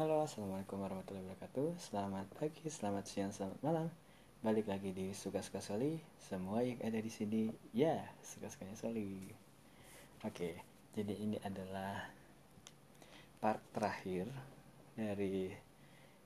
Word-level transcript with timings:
Halo, 0.00 0.24
assalamualaikum 0.24 0.80
warahmatullahi 0.80 1.28
wabarakatuh. 1.28 1.76
Selamat 1.76 2.24
pagi, 2.40 2.64
selamat 2.72 3.04
siang, 3.04 3.36
selamat 3.36 3.60
malam. 3.60 3.92
Balik 4.40 4.72
lagi 4.72 4.96
di 4.96 5.12
suka-suka 5.12 5.60
Soli. 5.60 6.00
Semua 6.16 6.64
yang 6.64 6.80
ada 6.80 6.96
di 6.96 7.12
sini, 7.12 7.52
ya 7.76 8.00
suka-sukanya 8.24 8.80
Soli. 8.80 9.28
Oke, 10.24 10.56
jadi 10.96 11.12
ini 11.20 11.36
adalah 11.44 12.08
part 13.44 13.60
terakhir 13.76 14.24
dari 14.96 15.52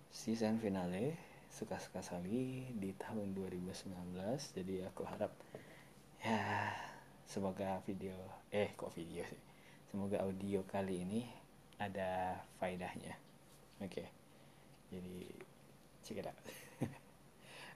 season 0.06 0.62
finale 0.62 1.18
suka-suka 1.50 1.98
Soli 1.98 2.70
di 2.79 2.95
tahun 2.95 3.34
2019. 3.34 3.91
Jadi 4.54 4.86
aku 4.86 5.02
harap 5.02 5.34
ya 6.22 6.70
semoga 7.27 7.82
video 7.82 8.14
eh 8.54 8.70
kok 8.79 8.95
video 8.95 9.27
sih. 9.27 9.43
Semoga 9.91 10.22
audio 10.22 10.62
kali 10.62 11.02
ini 11.02 11.27
ada 11.82 12.38
faedahnya 12.62 13.33
oke. 13.82 13.91
Okay. 13.91 14.07
jadi 14.94 15.17
check 16.04 16.21
oke 16.22 16.35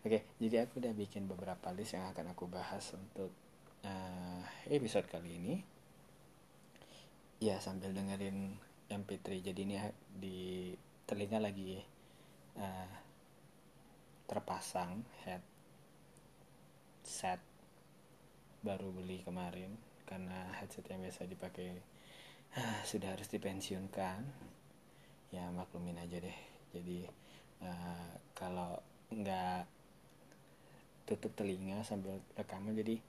okay, 0.05 0.23
jadi 0.39 0.69
aku 0.69 0.79
udah 0.79 0.93
bikin 0.95 1.27
beberapa 1.27 1.73
list 1.75 1.97
yang 1.97 2.07
akan 2.13 2.37
aku 2.37 2.47
bahas 2.47 2.85
untuk 2.95 3.33
uh, 3.83 4.43
episode 4.69 5.09
kali 5.09 5.41
ini. 5.41 5.55
Ya 7.39 7.63
sambil 7.63 7.95
dengerin 7.95 8.59
MP3 8.91 9.53
jadi 9.53 9.61
ini 9.63 9.77
di 10.11 10.75
telinga 11.07 11.39
lagi 11.39 11.79
uh, 12.59 12.93
terpasang 14.29 15.07
head 15.25 15.43
set 17.07 17.41
baru 18.63 18.91
beli 18.93 19.23
kemarin. 19.25 19.75
Karena 20.09 20.57
headset 20.57 20.89
yang 20.89 21.05
biasa 21.05 21.29
dipakai 21.29 21.69
uh, 22.57 22.81
sudah 22.85 23.13
harus 23.15 23.29
dipensiunkan 23.29 24.25
ya 25.35 25.49
maklumin 25.53 25.99
aja 26.01 26.21
deh. 26.21 26.39
Jadi 26.73 27.05
uh, 27.65 28.13
kalau 28.37 28.81
nggak 29.09 29.65
tutup 31.09 31.33
telinga 31.33 31.81
sambil 31.89 32.21
rekaman 32.37 32.77
jadi 32.77 33.01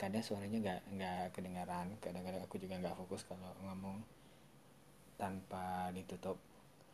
kadang 0.00 0.24
suaranya 0.24 0.58
nggak 0.58 0.80
nggak 0.96 1.22
kedengaran 1.36 1.92
kadang-kadang 2.00 2.40
aku 2.40 2.56
juga 2.56 2.80
nggak 2.80 2.96
fokus 2.96 3.28
kalau 3.28 3.52
ngomong 3.60 4.00
tanpa 5.20 5.92
ditutup 5.92 6.40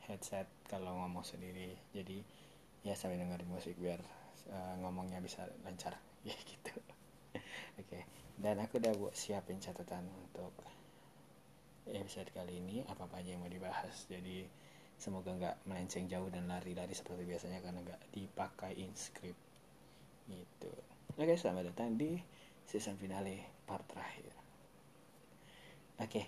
headset 0.04 0.48
kalau 0.68 0.96
ngomong 1.04 1.22
sendiri. 1.22 1.76
Jadi 1.92 2.20
ya 2.82 2.96
sambil 2.96 3.20
dengerin 3.20 3.48
musik 3.48 3.76
biar 3.76 4.00
uh, 4.52 4.74
ngomongnya 4.82 5.20
bisa 5.22 5.46
lancar. 5.62 5.96
Ya 6.26 6.34
gitu. 6.34 6.74
Oke. 7.78 7.86
Okay. 7.86 8.02
dan 8.42 8.58
aku 8.58 8.82
udah 8.82 8.90
buat 8.98 9.14
siapin 9.14 9.62
catatan 9.62 10.02
untuk 10.10 10.50
episode 11.86 12.28
kali 12.34 12.58
ini. 12.58 12.82
Apa 12.90 13.06
apa 13.06 13.22
aja 13.22 13.38
yang 13.38 13.46
mau 13.46 13.48
dibahas. 13.48 14.10
Jadi 14.10 14.44
semoga 14.98 15.30
nggak 15.30 15.56
melenceng 15.70 16.10
jauh 16.10 16.26
dan 16.26 16.50
lari-lari 16.50 16.90
seperti 16.90 17.22
biasanya 17.22 17.62
karena 17.62 17.86
nggak 17.86 18.02
dipakai 18.10 18.74
in 18.82 18.90
script. 18.98 19.38
Gitu. 20.26 20.72
Oke 21.14 21.38
selamat 21.38 21.72
datang 21.72 21.94
di 21.94 22.18
season 22.66 22.98
finale 22.98 23.62
part 23.62 23.86
terakhir. 23.86 24.34
Oke. 26.02 26.22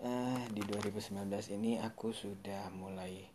Uh, 0.00 0.44
di 0.52 0.64
2019 0.64 1.28
ini 1.56 1.76
aku 1.80 2.12
sudah 2.12 2.68
mulai 2.72 3.28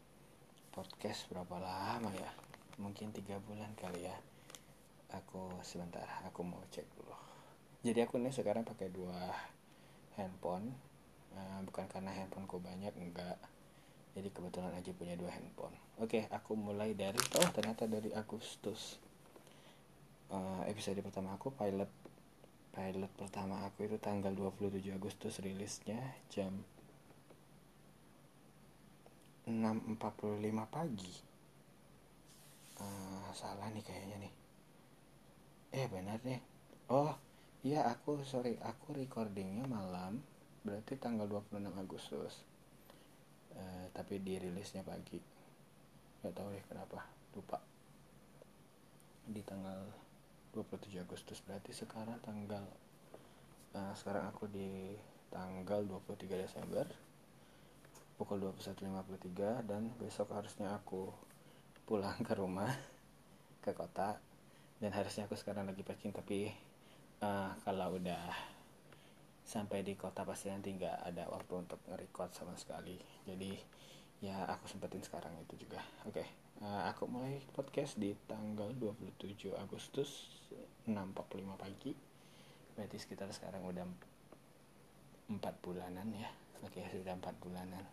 podcast 0.69 1.25
berapa 1.29 1.57
lama 1.57 2.09
ya? 2.13 2.31
Mungkin 2.77 3.13
tiga 3.17 3.41
bulan 3.41 3.73
kali 3.73 4.05
ya. 4.05 4.15
Aku 5.13 5.49
sebentar 5.65 6.05
aku 6.25 6.45
mau 6.45 6.61
cek 6.69 6.85
dulu. 6.97 7.13
Jadi 7.85 7.99
aku 8.01 8.21
nih 8.21 8.33
sekarang 8.33 8.65
pakai 8.65 8.93
dua 8.93 9.33
handphone. 10.17 10.73
Uh, 11.33 11.61
bukan 11.65 11.85
karena 11.89 12.13
handphoneku 12.13 12.57
banyak 12.57 12.93
enggak 12.97 13.37
jadi 14.15 14.31
kebetulan 14.31 14.71
aja 14.71 14.95
punya 14.95 15.19
dua 15.19 15.27
handphone. 15.27 15.75
Oke 15.99 16.23
aku 16.31 16.55
mulai 16.55 16.95
dari 16.95 17.19
oh 17.35 17.49
ternyata 17.51 17.83
dari 17.83 18.15
Agustus. 18.15 18.95
Uh, 20.31 20.63
episode 20.71 21.03
pertama 21.03 21.35
aku 21.35 21.51
pilot. 21.51 21.91
Pilot 22.71 23.11
pertama 23.19 23.67
aku 23.67 23.87
itu 23.87 23.99
tanggal 23.99 24.31
27 24.31 24.95
Agustus 24.95 25.39
rilisnya 25.43 25.99
jam 26.31 26.63
6.45 29.47 29.99
pagi. 30.71 31.13
Uh, 32.79 33.29
salah 33.35 33.67
nih 33.71 33.83
kayaknya 33.83 34.27
nih. 34.27 34.33
Eh 35.75 35.87
benar 35.91 36.23
nih. 36.23 36.39
Oh 36.87 37.11
iya 37.67 37.83
aku 37.83 38.23
sorry 38.23 38.55
aku 38.63 38.95
recordingnya 38.95 39.67
malam 39.67 40.23
berarti 40.63 40.95
tanggal 40.97 41.27
26 41.27 41.65
Agustus 41.77 42.54
tapi 43.95 44.19
dirilisnya 44.19 44.83
pagi. 44.83 45.17
Nggak 46.19 46.35
tahu 46.35 46.47
deh 46.51 46.65
kenapa. 46.67 46.99
Lupa. 47.31 47.63
Di 49.23 49.39
tanggal 49.41 49.87
27 50.51 50.99
Agustus. 50.99 51.39
Berarti 51.39 51.71
sekarang 51.71 52.19
tanggal 52.19 52.63
uh, 53.71 53.93
sekarang 53.95 54.27
aku 54.27 54.51
di 54.51 54.91
tanggal 55.31 55.87
23 55.87 56.43
Desember. 56.43 56.85
Pukul 58.19 58.43
21.53 58.43 59.67
dan 59.67 59.91
besok 59.99 60.31
harusnya 60.35 60.75
aku 60.75 61.11
pulang 61.87 62.19
ke 62.19 62.35
rumah 62.35 62.71
ke 63.63 63.71
kota. 63.71 64.19
Dan 64.75 64.91
harusnya 64.91 65.23
aku 65.23 65.39
sekarang 65.39 65.71
lagi 65.71 65.87
packing 65.87 66.11
tapi 66.11 66.51
uh, 67.23 67.55
kalau 67.63 67.95
udah 67.95 68.54
sampai 69.45 69.85
di 69.85 69.93
kota 69.93 70.25
pasti 70.25 70.49
nanti 70.49 70.73
nggak 70.73 71.05
ada 71.05 71.29
waktu 71.29 71.53
untuk 71.53 71.77
nge-record 71.85 72.33
sama 72.33 72.57
sekali. 72.57 72.97
Jadi 73.29 73.53
ya 74.25 74.41
aku 74.49 74.65
sempetin 74.65 75.05
sekarang 75.05 75.37
itu 75.37 75.69
juga. 75.69 75.77
Oke 76.09 76.25
okay. 76.25 76.27
uh, 76.65 76.65
eh, 76.65 76.81
aku 76.89 77.05
mulai 77.05 77.37
podcast 77.53 78.01
di 78.01 78.17
tanggal 78.25 78.73
27 78.73 79.53
Agustus 79.53 80.41
6.45 80.89 81.61
pagi. 81.61 81.93
Berarti 82.73 82.97
sekitar 82.97 83.29
sekarang 83.29 83.69
udah 83.69 83.85
empat 85.29 85.55
bulanan 85.61 86.09
ya. 86.17 86.29
Oke 86.65 86.81
okay, 86.81 86.97
sudah 86.97 87.13
empat 87.13 87.37
bulanan. 87.37 87.85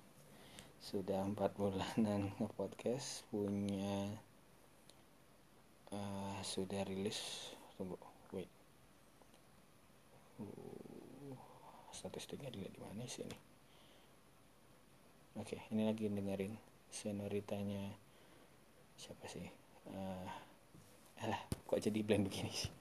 Sudah 0.81 1.21
empat 1.21 1.53
bulanan 1.61 2.33
nge-podcast 2.41 3.29
punya 3.29 4.09
uh, 5.93 6.41
sudah 6.41 6.81
rilis. 6.89 7.53
Tunggu 7.77 8.01
wait. 8.33 8.49
Uh, 10.41 10.82
statistiknya 11.93 12.49
dilihat 12.49 12.73
di 12.73 12.81
mana 12.81 13.05
sih 13.07 13.25
ini? 13.25 13.39
Oke 15.41 15.65
ini 15.73 15.89
lagi 15.89 16.13
dengerin 16.13 16.53
senoritanya 16.93 17.89
siapa 19.01 19.25
sih? 19.29 19.49
Uh, 19.89 20.29
alah 21.25 21.41
kok 21.65 21.81
jadi 21.81 22.05
blank 22.05 22.29
begini 22.29 22.53
sih? 22.53 22.73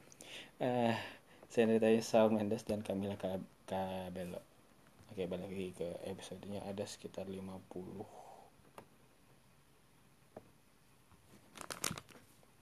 Uh, 0.59 0.95
senoritanya 1.47 2.03
Shawn 2.03 2.35
Mendes 2.35 2.67
dan 2.67 2.83
Camila 2.83 3.15
Cabello. 3.15 4.43
Oke 5.11 5.27
balik 5.27 5.47
lagi 5.47 5.67
ke 5.75 5.87
episodenya. 6.07 6.63
Ada 6.67 6.83
sekitar 6.87 7.27
50 7.27 8.03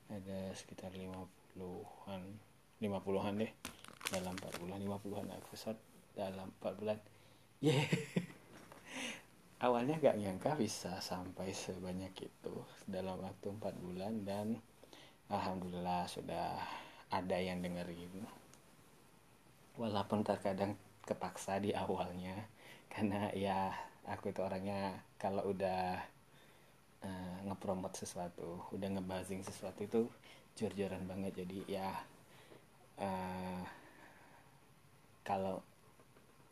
ada 0.09 0.39
sekitar 0.57 0.89
50-an 0.93 2.21
50-an 2.81 3.33
deh. 3.41 3.51
Dalam 4.09 4.33
4 4.37 4.61
bulan 4.61 4.81
50-an 4.81 5.29
episode 5.37 5.88
dalam 6.19 6.51
4 6.59 6.79
bulan. 6.83 6.99
Yeah. 7.63 7.87
awalnya 9.59 9.99
gak 9.99 10.15
nyangka 10.15 10.55
bisa 10.55 11.03
sampai 11.03 11.51
sebanyak 11.51 12.15
itu 12.15 12.55
dalam 12.87 13.19
waktu 13.19 13.47
4 13.51 13.59
bulan 13.83 14.23
dan 14.23 14.55
alhamdulillah 15.27 16.07
sudah 16.07 16.59
ada 17.11 17.37
yang 17.39 17.59
dengerin. 17.59 18.23
Walaupun 19.79 20.23
terkadang 20.23 20.75
kepaksa 21.03 21.59
di 21.59 21.71
awalnya 21.71 22.47
karena 22.91 23.31
ya 23.31 23.71
aku 24.07 24.33
itu 24.33 24.41
orangnya 24.43 24.99
kalau 25.21 25.45
udah 25.51 25.99
uh, 27.05 27.37
ngepromot 27.47 27.93
sesuatu 27.95 28.65
udah 28.75 28.89
ngebazing 28.97 29.43
sesuatu 29.43 29.83
itu 29.83 30.01
jor-joran 30.55 31.03
banget. 31.07 31.43
Jadi 31.45 31.59
ya 31.67 31.87
uh, 32.99 33.63
kalau 35.23 35.63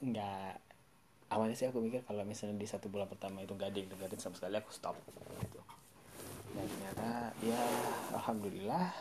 nggak. 0.01 0.63
Awalnya 1.27 1.59
sih 1.59 1.67
aku 1.67 1.83
mikir 1.83 2.07
kalau 2.07 2.23
misalnya 2.23 2.55
di 2.55 2.67
satu 2.69 2.87
bulan 2.87 3.11
pertama 3.11 3.43
itu 3.43 3.51
gak 3.51 3.75
ada 3.75 3.77
yang 3.83 3.91
dengerin 3.91 4.15
sama 4.15 4.39
sekali 4.39 4.55
aku 4.55 4.71
stop 4.71 4.95
gitu. 5.03 5.59
Dan 6.55 6.65
ternyata 6.71 7.35
ya 7.43 7.59
alhamdulillah 8.15 8.95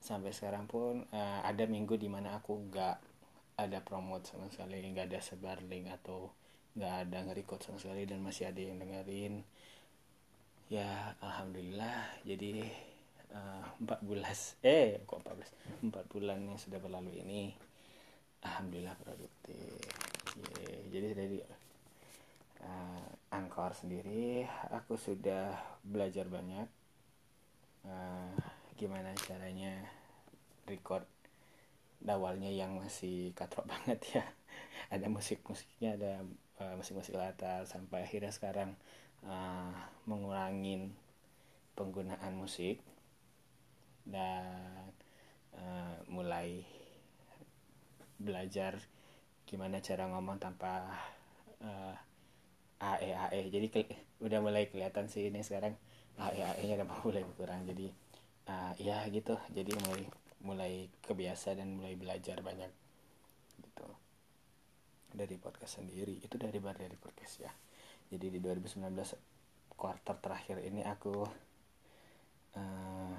sampai 0.00 0.32
sekarang 0.32 0.64
pun 0.64 1.04
uh, 1.12 1.40
ada 1.44 1.68
minggu 1.68 2.00
di 2.00 2.08
mana 2.08 2.40
aku 2.40 2.56
nggak 2.72 2.96
ada 3.60 3.78
promote 3.84 4.24
sama 4.28 4.48
sekali 4.48 4.80
nggak 4.80 5.12
ada 5.12 5.20
sebar 5.20 5.60
link 5.66 5.92
atau 5.92 6.32
nggak 6.76 6.94
ada 7.08 7.18
nge-record 7.26 7.60
sama 7.64 7.76
sekali 7.80 8.08
dan 8.08 8.24
masih 8.24 8.48
ada 8.48 8.60
yang 8.60 8.80
dengerin. 8.80 9.44
Ya 10.72 11.12
alhamdulillah 11.20 12.22
jadi 12.24 12.64
uh, 13.32 13.64
bulan 14.02 14.32
eh 14.64 15.04
kok 15.04 15.20
14 15.20 15.84
empat 15.90 16.04
bulan 16.10 16.38
yang 16.42 16.58
sudah 16.58 16.80
berlalu 16.80 17.22
ini 17.22 17.65
alhamdulillah 18.44 18.96
produktif. 19.00 19.80
Jadi 20.92 21.08
dari 21.16 21.38
uh, 22.62 23.08
angka 23.32 23.68
Anchor 23.68 23.72
sendiri 23.76 24.44
aku 24.72 24.96
sudah 24.96 25.56
belajar 25.84 26.28
banyak. 26.28 26.68
Uh, 27.86 28.34
gimana 28.76 29.14
caranya 29.14 29.72
record 30.66 31.06
awalnya 32.04 32.50
yang 32.50 32.76
masih 32.76 33.32
katrok 33.32 33.66
banget 33.72 34.00
ya. 34.12 34.24
Ada 34.92 35.08
musik 35.10 35.42
musiknya 35.48 35.96
ada 35.96 36.12
uh, 36.62 36.74
musik 36.78 36.98
musik 36.98 37.16
latar 37.16 37.64
sampai 37.64 38.06
akhirnya 38.06 38.30
sekarang 38.30 38.76
uh, 39.24 39.72
mengurangin 40.04 40.92
penggunaan 41.74 42.34
musik. 42.36 42.82
Dan 44.06 44.92
uh, 45.56 45.98
mulai 46.06 46.62
belajar 48.16 48.80
gimana 49.46 49.78
cara 49.78 50.10
ngomong 50.10 50.42
tanpa 50.42 50.90
uh, 51.62 51.94
AE 52.76 53.10
AE 53.14 53.40
jadi 53.48 53.66
udah 54.20 54.38
mulai 54.44 54.68
kelihatan 54.68 55.08
sih 55.08 55.32
ini 55.32 55.40
sekarang 55.40 55.72
AE 56.20 56.40
AE 56.40 56.62
nya 56.68 56.74
udah 56.80 56.88
mulai 57.04 57.22
berkurang. 57.24 57.64
Jadi 57.64 57.86
uh, 58.48 58.72
ya 58.80 59.04
gitu. 59.08 59.36
Jadi 59.52 59.72
mulai 59.84 60.04
mulai 60.44 60.72
kebiasa 61.04 61.56
dan 61.56 61.76
mulai 61.76 61.96
belajar 61.96 62.40
banyak 62.44 62.68
gitu 63.60 63.88
dari 65.12 65.36
podcast 65.40 65.80
sendiri. 65.80 66.20
Itu 66.20 66.36
dari 66.36 66.60
bar 66.60 66.76
dari 66.76 66.96
podcast 66.96 67.34
ya. 67.40 67.52
Jadi 68.12 68.38
di 68.38 68.38
2019 68.38 68.92
quarter 69.76 70.16
terakhir 70.20 70.62
ini 70.64 70.80
aku 70.84 71.14
uh, 72.56 73.16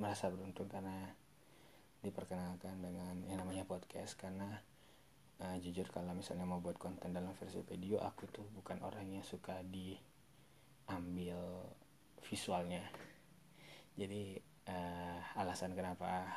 merasa 0.00 0.32
beruntung 0.32 0.68
karena 0.70 1.12
diperkenalkan 2.04 2.84
dengan 2.84 3.24
yang 3.24 3.40
namanya 3.40 3.64
podcast. 3.64 4.20
Karena 4.20 4.60
uh, 5.40 5.56
jujur 5.58 5.88
kalau 5.88 6.12
misalnya 6.12 6.44
mau 6.44 6.60
buat 6.60 6.76
konten 6.76 7.16
dalam 7.16 7.32
versi 7.40 7.64
video 7.64 7.98
aku 8.04 8.28
tuh 8.28 8.46
bukan 8.52 8.84
orang 8.84 9.08
yang 9.08 9.24
suka 9.24 9.64
diambil 9.64 11.40
visualnya. 12.20 12.84
Jadi 13.96 14.36
uh, 14.68 15.18
alasan 15.40 15.72
kenapa 15.72 16.28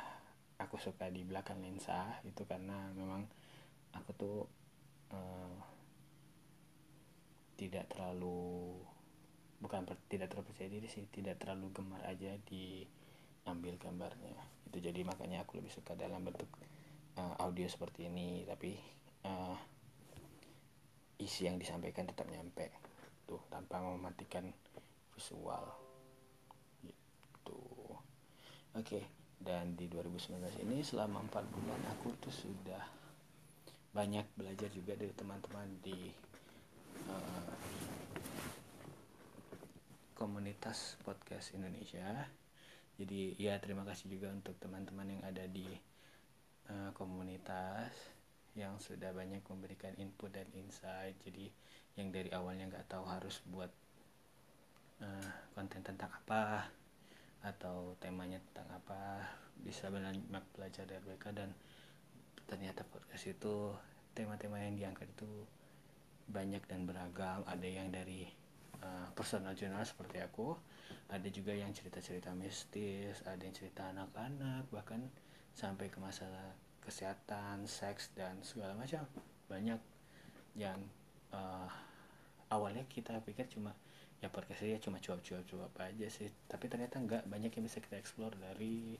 aku 0.58 0.80
suka 0.80 1.06
di 1.12 1.22
belakang 1.22 1.62
lensa 1.62 2.18
itu 2.26 2.42
karena 2.42 2.90
memang 2.96 3.22
aku 3.94 4.10
tuh 4.16 4.38
uh, 5.14 5.56
tidak 7.58 7.90
terlalu 7.90 8.74
bukan 9.58 9.82
tidak 10.06 10.30
terlalu 10.30 10.46
percaya 10.54 10.70
diri 10.70 10.86
sih 10.86 11.10
tidak 11.10 11.42
terlalu 11.42 11.74
gemar 11.74 12.02
aja 12.06 12.38
diambil 13.48 13.80
gambarnya. 13.80 14.36
Itu 14.68 14.84
jadi 14.84 15.00
makanya 15.08 15.48
aku 15.48 15.56
lebih 15.56 15.72
suka 15.72 15.96
dalam 15.96 16.20
bentuk 16.20 16.52
uh, 17.16 17.32
audio 17.40 17.64
seperti 17.64 18.12
ini. 18.12 18.44
Tapi 18.44 18.76
uh, 19.24 19.56
isi 21.16 21.48
yang 21.48 21.56
disampaikan 21.56 22.04
tetap 22.04 22.28
nyampe. 22.28 22.68
Tuh 23.24 23.40
tanpa 23.48 23.80
mematikan 23.80 24.52
visual. 25.16 25.64
Gitu. 26.84 27.60
Oke 28.76 29.00
okay. 29.00 29.04
dan 29.40 29.72
di 29.72 29.88
2019 29.88 30.68
ini 30.68 30.84
selama 30.84 31.24
4 31.32 31.48
bulan 31.48 31.80
aku 31.96 32.12
tuh 32.20 32.34
sudah 32.34 32.84
banyak 33.96 34.28
belajar 34.36 34.68
juga 34.68 34.92
dari 34.92 35.10
teman-teman 35.16 35.66
di 35.80 36.12
uh, 37.08 37.54
komunitas 40.14 41.00
podcast 41.00 41.56
Indonesia 41.56 42.28
jadi 42.98 43.38
ya 43.38 43.54
terima 43.62 43.86
kasih 43.86 44.10
juga 44.10 44.34
untuk 44.34 44.58
teman-teman 44.58 45.06
yang 45.06 45.22
ada 45.22 45.46
di 45.46 45.70
uh, 46.66 46.90
komunitas 46.98 47.94
yang 48.58 48.74
sudah 48.82 49.14
banyak 49.14 49.38
memberikan 49.46 49.94
input 50.02 50.34
dan 50.34 50.50
insight. 50.58 51.14
Jadi 51.22 51.46
yang 51.94 52.10
dari 52.10 52.26
awalnya 52.34 52.66
nggak 52.66 52.90
tahu 52.90 53.06
harus 53.06 53.38
buat 53.46 53.70
uh, 54.98 55.30
konten 55.54 55.86
tentang 55.86 56.10
apa 56.10 56.66
atau 57.38 57.94
temanya 58.02 58.42
tentang 58.50 58.66
apa 58.82 59.22
bisa 59.62 59.86
banyak 59.94 60.18
belajar 60.58 60.82
dari 60.82 60.98
mereka. 61.06 61.30
Dan 61.30 61.54
ternyata 62.50 62.82
podcast 62.82 63.30
itu 63.30 63.70
tema-tema 64.10 64.58
yang 64.58 64.74
diangkat 64.74 65.06
itu 65.06 65.46
banyak 66.26 66.66
dan 66.66 66.82
beragam. 66.82 67.46
Ada 67.46 67.68
yang 67.70 67.94
dari 67.94 68.26
uh, 68.82 69.08
personal 69.14 69.54
journal 69.54 69.82
seperti 69.82 70.22
aku. 70.22 70.54
Ada 71.08 71.28
juga 71.32 71.56
yang 71.56 71.72
cerita-cerita 71.72 72.36
mistis 72.36 73.24
ada 73.24 73.40
yang 73.40 73.56
cerita 73.56 73.88
anak-anak 73.88 74.68
bahkan 74.68 75.08
sampai 75.56 75.88
ke 75.88 75.96
masalah 75.98 76.52
kesehatan, 76.84 77.64
seks 77.68 78.12
dan 78.16 78.40
segala 78.44 78.76
macam. 78.76 79.04
Banyak 79.48 79.80
yang 80.56 80.80
uh, 81.32 81.68
awalnya 82.48 82.84
kita 82.88 83.20
pikir 83.24 83.48
cuma 83.52 83.76
ya 84.18 84.26
podcast 84.32 84.66
ya 84.66 84.78
cuma 84.82 84.98
cuap-cuap-cuap 85.00 85.72
aja 85.84 86.06
sih. 86.08 86.28
Tapi 86.48 86.64
ternyata 86.68 87.00
enggak. 87.00 87.22
Banyak 87.28 87.52
yang 87.52 87.64
bisa 87.64 87.80
kita 87.80 88.00
explore 88.00 88.36
dari 88.36 88.96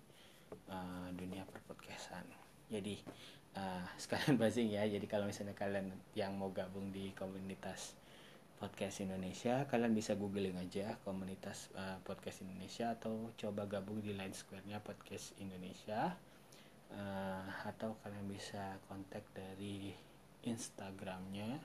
uh, 0.68 1.08
dunia 1.12 1.48
perpodcastan. 1.48 2.24
Jadi 2.68 3.00
uh, 3.60 3.84
sekalian 3.96 4.36
buzzing 4.36 4.68
ya. 4.72 4.84
Jadi 4.84 5.06
kalau 5.08 5.24
misalnya 5.24 5.56
kalian 5.56 5.92
yang 6.12 6.36
mau 6.36 6.52
gabung 6.52 6.92
di 6.92 7.12
komunitas 7.16 7.96
podcast 8.58 9.00
Indonesia. 9.00 9.64
Kalian 9.70 9.94
bisa 9.94 10.18
googling 10.18 10.58
aja 10.58 10.98
komunitas 11.06 11.70
uh, 11.78 12.02
podcast 12.02 12.42
Indonesia 12.42 12.92
atau 12.92 13.30
coba 13.38 13.70
gabung 13.70 14.02
di 14.02 14.12
line 14.12 14.34
square-nya 14.34 14.82
podcast 14.82 15.32
Indonesia. 15.38 16.18
Uh, 16.88 17.44
atau 17.68 18.00
kalian 18.00 18.26
bisa 18.26 18.80
kontak 18.88 19.20
dari 19.36 19.92
Instagramnya 20.42 21.60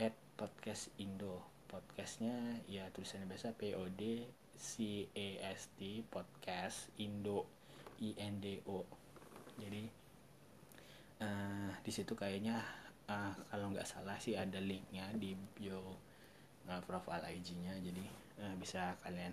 at 0.00 0.16
podcast 0.40 0.88
Indo 0.96 1.44
podcastnya 1.68 2.56
ya 2.64 2.88
tulisannya 2.96 3.28
biasa 3.28 3.52
P 3.52 3.76
O 3.76 3.92
D 3.92 4.24
C 4.56 5.04
A 5.12 5.52
S 5.52 5.68
T 5.76 6.00
podcast 6.08 6.88
Indo 6.96 7.44
I 8.00 8.16
N 8.16 8.40
D 8.40 8.64
O. 8.64 8.88
Jadi 9.60 9.84
uh, 11.20 11.68
di 11.84 11.92
situ 11.92 12.16
kayaknya 12.16 12.64
uh, 13.04 13.36
kalau 13.52 13.68
nggak 13.68 13.84
salah 13.84 14.16
sih 14.16 14.32
ada 14.32 14.56
linknya 14.64 15.12
di 15.12 15.36
bio 15.36 16.07
uh, 16.68 16.82
profile 16.84 17.24
IG-nya 17.32 17.74
jadi 17.80 18.04
uh, 18.44 18.54
bisa 18.60 18.94
kalian 19.02 19.32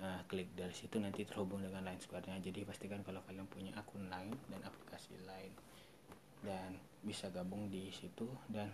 uh, 0.00 0.20
klik 0.28 0.52
dari 0.54 0.72
situ 0.76 1.00
nanti 1.00 1.24
terhubung 1.26 1.64
dengan 1.64 1.84
line 1.84 2.00
square-nya. 2.00 2.38
Jadi 2.40 2.62
pastikan 2.68 3.00
kalau 3.02 3.24
kalian 3.26 3.48
punya 3.48 3.72
akun 3.74 4.06
lain 4.06 4.36
dan 4.52 4.60
aplikasi 4.64 5.16
lain 5.24 5.52
dan 6.44 6.76
bisa 7.00 7.32
gabung 7.32 7.72
di 7.72 7.88
situ 7.92 8.28
dan 8.52 8.68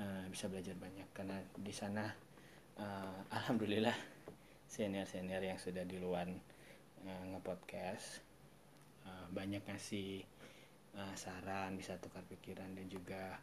uh, 0.00 0.24
bisa 0.32 0.48
belajar 0.48 0.74
banyak. 0.76 1.08
Karena 1.12 1.36
di 1.54 1.72
sana 1.72 2.08
uh, 2.80 3.18
alhamdulillah 3.30 3.94
senior 4.64 5.06
senior 5.06 5.44
yang 5.44 5.60
sudah 5.60 5.86
di 5.86 6.00
luar 6.00 6.26
uh, 7.04 7.24
ngepodcast 7.30 8.24
uh, 9.06 9.26
banyak 9.30 9.62
ngasih 9.68 10.24
uh, 10.98 11.14
saran 11.14 11.76
bisa 11.78 11.94
tukar 12.00 12.24
pikiran 12.26 12.72
dan 12.74 12.86
juga 12.90 13.38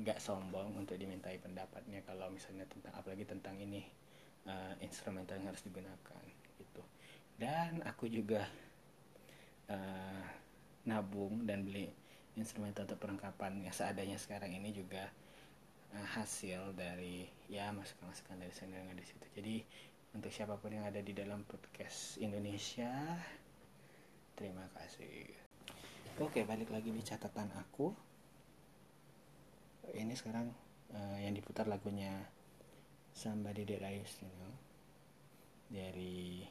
nggak 0.00 0.18
uh, 0.18 0.24
sombong 0.24 0.72
untuk 0.80 0.96
dimintai 0.96 1.36
pendapatnya 1.36 2.00
kalau 2.08 2.32
misalnya 2.32 2.64
tentang 2.64 2.92
apalagi 2.96 3.28
tentang 3.28 3.60
ini 3.60 3.84
uh, 4.48 4.72
instrumental 4.80 5.36
yang 5.36 5.52
harus 5.52 5.64
digunakan 5.64 6.24
gitu. 6.56 6.82
Dan 7.36 7.84
aku 7.84 8.08
juga 8.08 8.48
uh, 9.68 10.24
nabung 10.88 11.44
dan 11.44 11.68
beli 11.68 11.92
instrumental 12.32 12.88
untuk 12.88 12.96
perlengkapan 12.96 13.60
yang 13.60 13.74
seadanya 13.76 14.16
sekarang 14.16 14.56
ini 14.56 14.72
juga 14.72 15.12
uh, 15.92 16.06
hasil 16.16 16.72
dari 16.72 17.28
ya 17.52 17.68
masukan-masukan 17.76 18.40
dari 18.40 18.52
senior 18.56 18.88
di 18.96 19.04
situ. 19.04 19.26
Jadi 19.36 19.56
untuk 20.12 20.32
siapa 20.32 20.56
pun 20.56 20.72
yang 20.72 20.88
ada 20.88 21.00
di 21.00 21.12
dalam 21.12 21.44
podcast 21.44 22.16
Indonesia 22.20 22.88
terima 24.32 24.64
kasih. 24.80 25.28
Oke 26.20 26.44
balik 26.44 26.72
lagi 26.72 26.92
di 26.92 27.00
catatan 27.04 27.52
aku 27.56 28.11
ini 29.90 30.14
sekarang 30.14 30.54
uh, 30.94 31.18
yang 31.18 31.34
diputar 31.34 31.66
lagunya 31.66 32.14
somebody 33.12 33.66
that 33.66 33.82
I 33.82 33.98
used 33.98 34.22
know. 34.22 34.54
Dari 35.72 36.46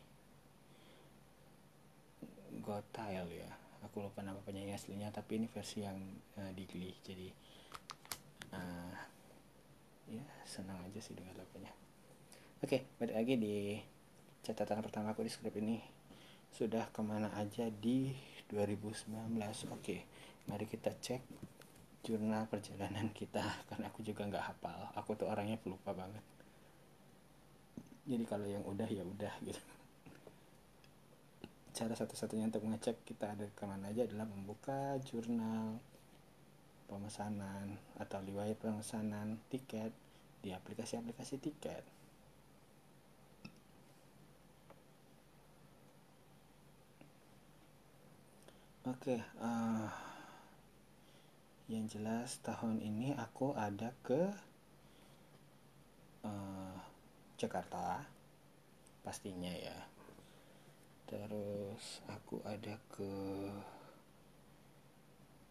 Gotile 2.60 3.32
ya. 3.32 3.52
Aku 3.88 4.04
lupa 4.04 4.22
nama 4.22 4.38
penyanyi 4.46 4.78
aslinya 4.78 5.10
tapi 5.10 5.42
ini 5.42 5.48
versi 5.50 5.82
yang 5.82 5.98
uh, 6.38 6.52
di 6.54 6.70
Glee 6.70 6.94
jadi 7.02 7.28
uh, 8.54 8.94
ya 10.12 10.26
senang 10.46 10.78
aja 10.86 11.00
sih 11.02 11.18
dengan 11.18 11.34
lagunya. 11.40 11.74
Oke 12.62 12.68
okay, 12.68 12.82
balik 13.02 13.16
lagi 13.18 13.34
di 13.42 13.56
catatan 14.46 14.86
pertama 14.86 15.18
aku 15.18 15.26
di 15.26 15.32
skrip 15.34 15.58
ini. 15.58 15.82
Sudah 16.52 16.92
ke 16.92 17.02
mana 17.02 17.32
aja 17.40 17.72
di 17.72 18.12
2019 18.52 19.08
oke 19.72 19.80
okay, 19.80 20.04
mari 20.52 20.68
kita 20.68 20.92
cek 20.92 21.24
jurnal 22.02 22.50
perjalanan 22.50 23.14
kita 23.14 23.46
karena 23.70 23.86
aku 23.90 24.02
juga 24.02 24.26
nggak 24.26 24.46
hafal. 24.54 24.80
Aku 24.98 25.14
tuh 25.14 25.30
orangnya 25.30 25.58
pelupa 25.62 25.94
banget. 25.94 26.24
Jadi 28.10 28.26
kalau 28.26 28.48
yang 28.50 28.66
udah 28.66 28.90
ya 28.90 29.06
udah 29.06 29.34
gitu. 29.46 29.62
Cara 31.78 31.94
satu-satunya 31.94 32.50
untuk 32.50 32.66
mengecek 32.66 33.06
kita 33.06 33.38
ada 33.38 33.46
ke 33.54 33.64
mana 33.64 33.94
aja 33.94 34.10
adalah 34.10 34.26
membuka 34.26 34.98
jurnal 35.06 35.78
pemesanan 36.90 37.80
atau 37.96 38.20
riwayat 38.20 38.58
pemesanan 38.60 39.40
tiket 39.48 39.94
di 40.42 40.52
aplikasi-aplikasi 40.52 41.40
tiket. 41.40 41.86
Oke 48.82 49.22
uh, 49.38 50.11
yang 51.72 51.88
jelas 51.88 52.36
tahun 52.44 52.84
ini 52.84 53.16
aku 53.16 53.56
ada 53.56 53.96
ke 54.04 54.28
uh, 56.28 56.76
Jakarta 57.40 58.04
pastinya 59.08 59.56
ya. 59.56 59.88
Terus 61.08 62.04
aku 62.12 62.44
ada 62.44 62.76
ke 62.92 63.08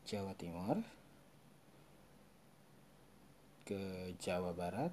Jawa 0.05 0.37
Timur 0.37 0.85
ke 3.65 4.13
Jawa 4.21 4.53
Barat. 4.53 4.93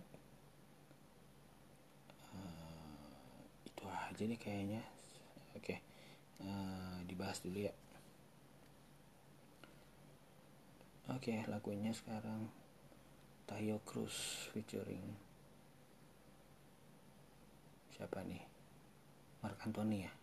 Uh, 2.32 3.44
itu 3.68 3.84
aja 3.84 4.24
nih 4.24 4.40
kayaknya. 4.40 4.82
Oke 5.60 5.76
okay. 5.76 5.80
uh, 6.40 7.04
dibahas 7.04 7.44
dulu 7.44 7.68
ya 7.68 7.76
oke 11.08 11.20
okay, 11.24 11.44
lagunya 11.48 11.92
sekarang 11.96 12.52
Tayo 13.48 13.80
Cruz 13.88 14.48
featuring 14.52 15.28
siapa 17.98 18.22
nih? 18.22 18.46
Mark 19.42 19.58
Anthony 19.66 20.06
ya? 20.06 20.14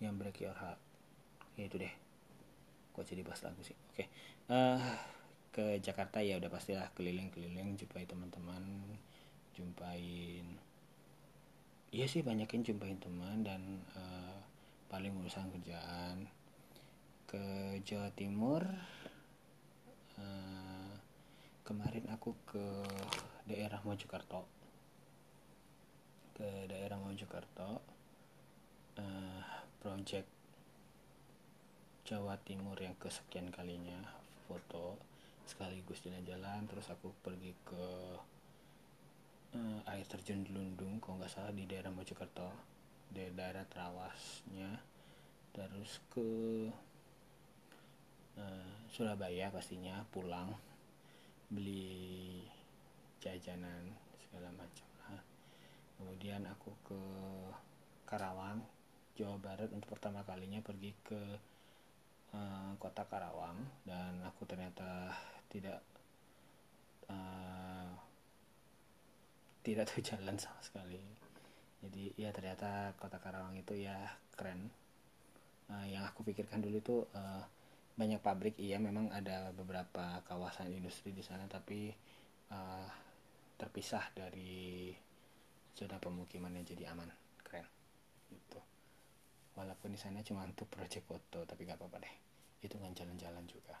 Yang 0.00 0.14
break 0.16 0.38
your 0.40 0.56
heart. 0.56 0.80
Ya 1.60 1.68
itu 1.68 1.76
deh. 1.76 1.92
Kok 2.96 3.04
jadi 3.04 3.20
bahas 3.20 3.44
lagu 3.44 3.60
sih. 3.60 3.76
Oke. 3.92 4.08
Okay. 4.08 4.08
uh, 4.48 4.80
eh, 4.80 4.82
ke 5.52 5.64
Jakarta 5.84 6.24
ya 6.24 6.40
udah 6.40 6.48
pastilah. 6.48 6.88
Keliling-keliling 6.96 7.76
jumpai 7.76 8.08
teman-teman 8.08 8.64
jumpain. 9.52 10.46
Iya 11.92 12.06
sih 12.08 12.24
banyakin 12.24 12.64
jumpain 12.64 12.96
teman 12.96 13.44
dan 13.44 13.84
uh, 13.92 14.40
paling 14.88 15.12
urusan 15.12 15.52
kerjaan. 15.52 16.24
Ke 17.28 17.76
Jawa 17.84 18.08
Timur 18.16 18.64
uh, 20.20 20.92
kemarin 21.66 22.04
aku 22.12 22.32
ke 22.48 22.66
daerah 23.48 23.80
Mojokerto. 23.82 24.44
Ke 26.36 26.68
daerah 26.68 27.00
Mojokerto 27.00 27.80
uh, 29.00 29.42
project 29.80 30.28
Jawa 32.06 32.38
Timur 32.46 32.78
yang 32.78 32.94
kesekian 33.00 33.50
kalinya 33.50 33.98
foto 34.46 34.94
sekaligus 35.46 36.02
jalan-jalan 36.02 36.66
terus 36.66 36.86
aku 36.90 37.10
pergi 37.22 37.54
ke 37.66 37.86
uh, 39.54 39.80
air 39.90 40.06
terjun 40.06 40.46
Lundung 40.50 40.98
kalau 40.98 41.18
nggak 41.18 41.30
salah 41.30 41.54
di 41.54 41.66
daerah 41.66 41.90
Mojokerto 41.90 42.76
di 43.10 43.26
daerah 43.32 43.64
Trawasnya. 43.66 44.70
Terus 45.54 46.02
ke 46.12 46.28
uh, 48.36 48.72
Surabaya 48.88 49.52
pastinya 49.52 50.04
pulang 50.08 50.52
beli 51.52 52.42
jajanan 53.22 53.94
segala 54.18 54.50
macam 54.54 54.86
kemudian 55.96 56.44
aku 56.44 56.70
ke 56.84 57.00
Karawang 58.04 58.60
Jawa 59.16 59.40
Barat 59.40 59.72
untuk 59.72 59.96
pertama 59.96 60.20
kalinya 60.28 60.60
pergi 60.60 60.92
ke 61.00 61.20
uh, 62.36 62.70
kota 62.76 63.08
Karawang. 63.08 63.56
Dan 63.82 64.20
aku 64.28 64.44
ternyata 64.44 65.08
tidak 65.48 65.80
uh, 67.08 67.88
tidak 69.64 69.84
tahu 69.88 70.04
jalan 70.04 70.36
sama 70.36 70.60
sekali. 70.60 71.00
Jadi 71.80 72.12
ya 72.20 72.28
ternyata 72.30 72.92
kota 73.00 73.16
Karawang 73.16 73.56
itu 73.56 73.72
ya 73.72 73.96
keren. 74.36 74.68
Uh, 75.66 75.82
yang 75.88 76.04
aku 76.06 76.22
pikirkan 76.22 76.62
dulu 76.62 76.78
itu 76.78 76.96
uh, 77.16 77.42
banyak 77.96 78.20
pabrik 78.20 78.60
iya 78.60 78.76
memang 78.76 79.08
ada 79.10 79.50
beberapa 79.56 80.20
kawasan 80.28 80.70
industri 80.72 81.16
di 81.16 81.24
sana 81.24 81.48
tapi 81.48 81.90
uh, 82.52 82.88
terpisah 83.56 84.12
dari 84.12 84.92
zona 85.72 85.96
pemukimannya 85.96 86.60
jadi 86.62 86.92
aman 86.92 87.08
keren 87.40 87.64
itu 88.28 88.60
walaupun 89.56 89.96
di 89.96 89.98
sana 90.00 90.20
cuma 90.20 90.44
untuk 90.44 90.68
project 90.68 91.08
foto 91.08 91.48
tapi 91.48 91.64
nggak 91.64 91.80
apa-apa 91.80 92.04
deh 92.04 92.26
itu 92.64 92.76
kan 92.80 92.92
jalan-jalan 92.92 93.44
juga. 93.46 93.76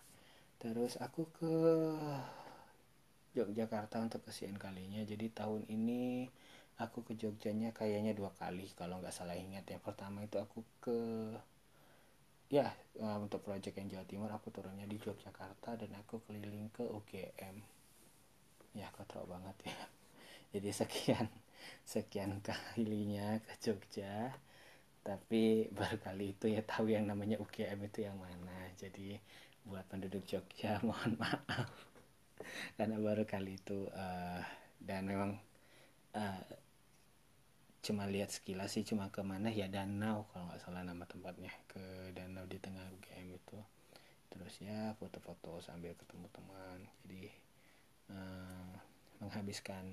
Terus 0.62 0.96
aku 1.02 1.28
ke 1.34 1.54
Yogyakarta 3.36 4.00
untuk 4.00 4.24
kesian 4.24 4.56
kalinya 4.56 5.04
jadi 5.04 5.28
tahun 5.28 5.68
ini 5.68 6.30
aku 6.80 7.04
ke 7.04 7.12
Jogjanya 7.16 7.72
kayaknya 7.76 8.16
dua 8.16 8.32
kali 8.32 8.72
kalau 8.72 9.00
nggak 9.00 9.12
salah 9.12 9.36
ingat. 9.36 9.68
Yang 9.68 9.82
pertama 9.84 10.24
itu 10.24 10.40
aku 10.40 10.64
ke 10.80 10.98
ya 12.46 12.70
eh, 12.98 13.18
untuk 13.18 13.42
project 13.42 13.74
yang 13.74 13.88
Jawa 13.90 14.06
Timur 14.06 14.30
aku 14.30 14.54
turunnya 14.54 14.86
di 14.86 14.98
Yogyakarta 14.98 15.74
dan 15.74 15.90
aku 15.98 16.22
keliling 16.26 16.70
ke 16.70 16.86
UGM 16.86 17.56
ya 18.76 18.86
kotor 18.92 19.24
banget 19.24 19.72
ya. 19.72 19.78
Jadi 20.54 20.70
sekian 20.70 21.26
sekian 21.92 22.38
kalinya 22.44 23.40
ke 23.42 23.52
Jogja. 23.58 24.36
Tapi 25.06 25.70
baru 25.70 26.02
kali 26.02 26.34
itu 26.34 26.50
ya 26.50 26.62
tahu 26.66 26.90
yang 26.90 27.06
namanya 27.06 27.38
UGM 27.38 27.78
itu 27.88 28.06
yang 28.06 28.18
mana. 28.18 28.70
Jadi 28.76 29.16
buat 29.66 29.86
penduduk 29.90 30.22
Jogja 30.28 30.78
mohon 30.86 31.18
maaf. 31.18 31.70
Karena 32.78 33.00
baru 33.00 33.24
kali 33.26 33.58
itu 33.58 33.88
uh, 33.90 34.42
dan 34.78 35.08
memang 35.08 35.34
uh, 36.14 36.42
cuma 37.86 38.10
lihat 38.10 38.34
sekilas 38.34 38.74
sih 38.74 38.82
cuma 38.82 39.14
ke 39.14 39.22
mana? 39.22 39.46
Ya 39.46 39.70
danau 39.70 40.26
kalau 40.34 40.50
nggak 40.50 40.58
salah 40.58 40.82
nama 40.82 41.06
tempatnya 41.06 41.54
ke 41.70 42.10
danau 42.18 42.42
di 42.50 42.58
tengah 42.58 42.82
UGM 42.98 43.38
itu. 43.38 43.58
Terus 44.26 44.58
ya 44.58 44.90
foto-foto 44.98 45.62
sambil 45.62 45.94
ketemu 45.94 46.26
teman. 46.34 46.82
Jadi 47.06 47.30
uh, 48.10 48.74
menghabiskan 49.22 49.86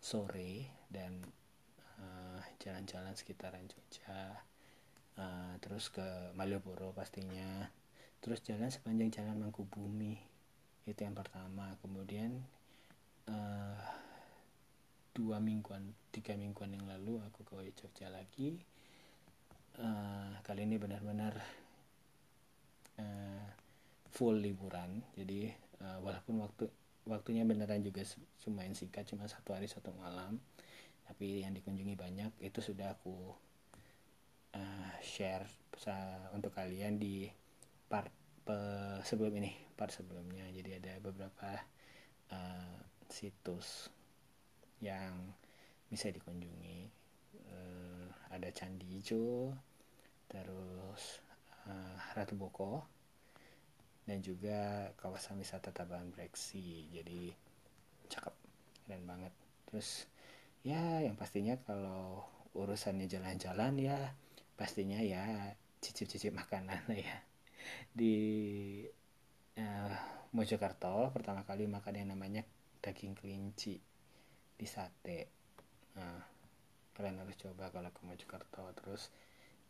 sore 0.00 0.72
dan 0.88 1.20
uh, 2.00 2.40
jalan-jalan 2.56 3.12
sekitaran 3.12 3.68
Jogja 3.68 4.40
uh, 5.20 5.52
terus 5.60 5.92
ke 5.92 6.32
Malioboro 6.32 6.96
pastinya. 6.96 7.68
Terus 8.24 8.40
jalan 8.40 8.72
sepanjang 8.72 9.12
jalan 9.12 9.36
Mangkubumi 9.36 10.16
itu 10.88 11.00
yang 11.04 11.12
pertama. 11.12 11.76
Kemudian 11.84 12.48
uh, 13.28 14.07
dua 15.18 15.42
mingguan 15.42 15.90
tiga 16.14 16.38
mingguan 16.38 16.70
yang 16.78 16.86
lalu 16.86 17.18
aku 17.26 17.42
ke 17.42 17.74
Jogja 17.74 18.06
lagi. 18.06 18.54
Uh, 19.74 20.38
kali 20.46 20.62
ini 20.62 20.78
benar-benar 20.78 21.34
uh, 23.02 23.46
full 24.14 24.38
liburan. 24.38 25.02
Jadi 25.18 25.50
uh, 25.82 25.98
walaupun 26.06 26.38
waktu 26.46 26.70
waktunya 27.10 27.42
beneran 27.42 27.82
juga 27.82 28.06
lumayan 28.46 28.78
singkat 28.78 29.10
cuma 29.10 29.26
satu 29.26 29.56
hari 29.56 29.66
satu 29.66 29.90
malam 29.96 30.38
tapi 31.08 31.40
yang 31.40 31.56
dikunjungi 31.56 31.96
banyak 31.96 32.36
itu 32.44 32.60
sudah 32.60 32.92
aku 32.92 33.32
uh, 34.52 34.92
share 35.00 35.48
untuk 36.36 36.52
kalian 36.52 37.00
di 37.00 37.24
part 37.88 38.12
sebelum 39.04 39.32
ini 39.40 39.52
part 39.72 39.88
sebelumnya. 39.88 40.44
Jadi 40.52 40.70
ada 40.76 41.00
beberapa 41.00 41.52
uh, 42.32 42.76
situs 43.08 43.88
yang 44.82 45.34
bisa 45.88 46.12
dikunjungi. 46.12 46.90
Uh, 47.48 48.06
ada 48.28 48.48
Candi 48.52 49.00
Ijo 49.00 49.52
terus 50.28 51.24
uh, 51.64 51.96
Ratu 52.12 52.36
Boko 52.36 52.84
dan 54.04 54.24
juga 54.24 54.88
kawasan 55.00 55.40
wisata 55.40 55.72
Tabanan 55.72 56.12
Breksi. 56.12 56.88
Jadi 56.92 57.32
cakep 58.08 58.34
keren 58.88 59.04
banget. 59.04 59.32
Terus 59.68 60.08
ya 60.64 61.04
yang 61.04 61.16
pastinya 61.16 61.56
kalau 61.64 62.24
urusannya 62.56 63.06
jalan-jalan 63.06 63.76
ya 63.78 63.98
pastinya 64.58 64.98
ya 64.98 65.52
cicip-cicip 65.84 66.32
makanan 66.32 66.84
ya. 67.08 67.16
Di 67.92 68.16
uh, 69.60 69.92
Mojokerto 70.32 71.12
pertama 71.12 71.44
kali 71.44 71.68
makan 71.68 71.94
yang 72.00 72.08
namanya 72.12 72.44
daging 72.80 73.16
kelinci 73.16 73.80
di 74.58 74.66
sate. 74.66 75.20
Nah 75.94 76.18
kalian 76.98 77.22
harus 77.22 77.38
coba 77.38 77.70
kalau 77.70 77.94
ke 77.94 78.02
Mojokerto. 78.02 78.66
Terus 78.74 79.14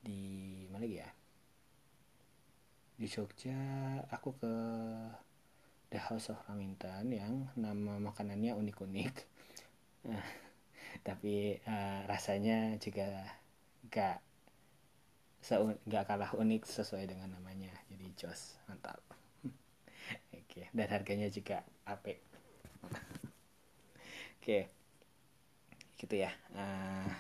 di 0.01 0.65
mana 0.73 0.89
lagi 0.89 0.97
ya? 1.05 1.11
Di 2.97 3.07
Jogja 3.07 3.61
aku 4.09 4.33
ke 4.41 4.55
The 5.93 6.01
House 6.01 6.33
of 6.33 6.41
Raminten 6.49 7.13
yang 7.13 7.53
nama 7.53 8.01
makanannya 8.01 8.57
unik-unik. 8.57 9.15
Tapi 11.07 11.61
uh, 11.69 12.01
rasanya 12.09 12.81
juga 12.81 13.29
gak 13.93 14.25
gak 15.89 16.05
kalah 16.09 16.33
unik 16.33 16.65
sesuai 16.65 17.05
dengan 17.13 17.37
namanya. 17.37 17.71
Jadi 17.93 18.09
jos 18.17 18.57
mantap. 18.65 19.05
Oke 20.37 20.73
dan 20.73 20.89
harganya 20.89 21.29
juga 21.29 21.61
apik. 21.85 22.25
Oke 24.41 24.78
gitu 25.99 26.15
ya. 26.15 26.31
Uh, 26.55 27.11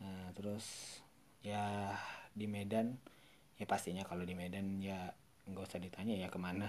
uh, 0.00 0.28
terus 0.32 0.98
ya 1.44 1.92
di 2.32 2.48
Medan 2.48 2.96
ya 3.60 3.68
pastinya 3.68 4.02
kalau 4.02 4.24
di 4.24 4.32
Medan 4.32 4.80
ya 4.80 5.12
nggak 5.44 5.64
usah 5.68 5.78
ditanya 5.78 6.24
ya 6.24 6.28
ke 6.32 6.40
mana. 6.40 6.66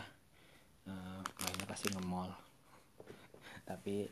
Uh, 0.85 1.23
mainnya 1.41 1.65
pasti 1.65 1.89
nge-mall. 1.89 2.29
Tapi 3.65 4.05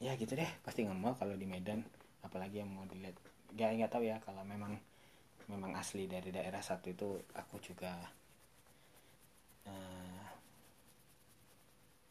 ya 0.00 0.14
gitu 0.14 0.32
deh 0.38 0.48
pasti 0.62 0.84
nge-mall 0.84 1.16
kalau 1.16 1.34
di 1.34 1.48
Medan. 1.48 1.80
Apalagi 2.20 2.60
yang 2.60 2.70
mau 2.70 2.84
dilihat 2.84 3.16
gak 3.56 3.74
nggak 3.74 3.90
tahu 3.90 4.06
ya 4.06 4.22
kalau 4.22 4.46
memang 4.46 4.78
memang 5.50 5.74
asli 5.74 6.06
dari 6.06 6.30
daerah 6.30 6.62
satu 6.62 6.94
itu 6.94 7.18
aku 7.34 7.58
juga 7.58 7.98
uh, 9.66 10.22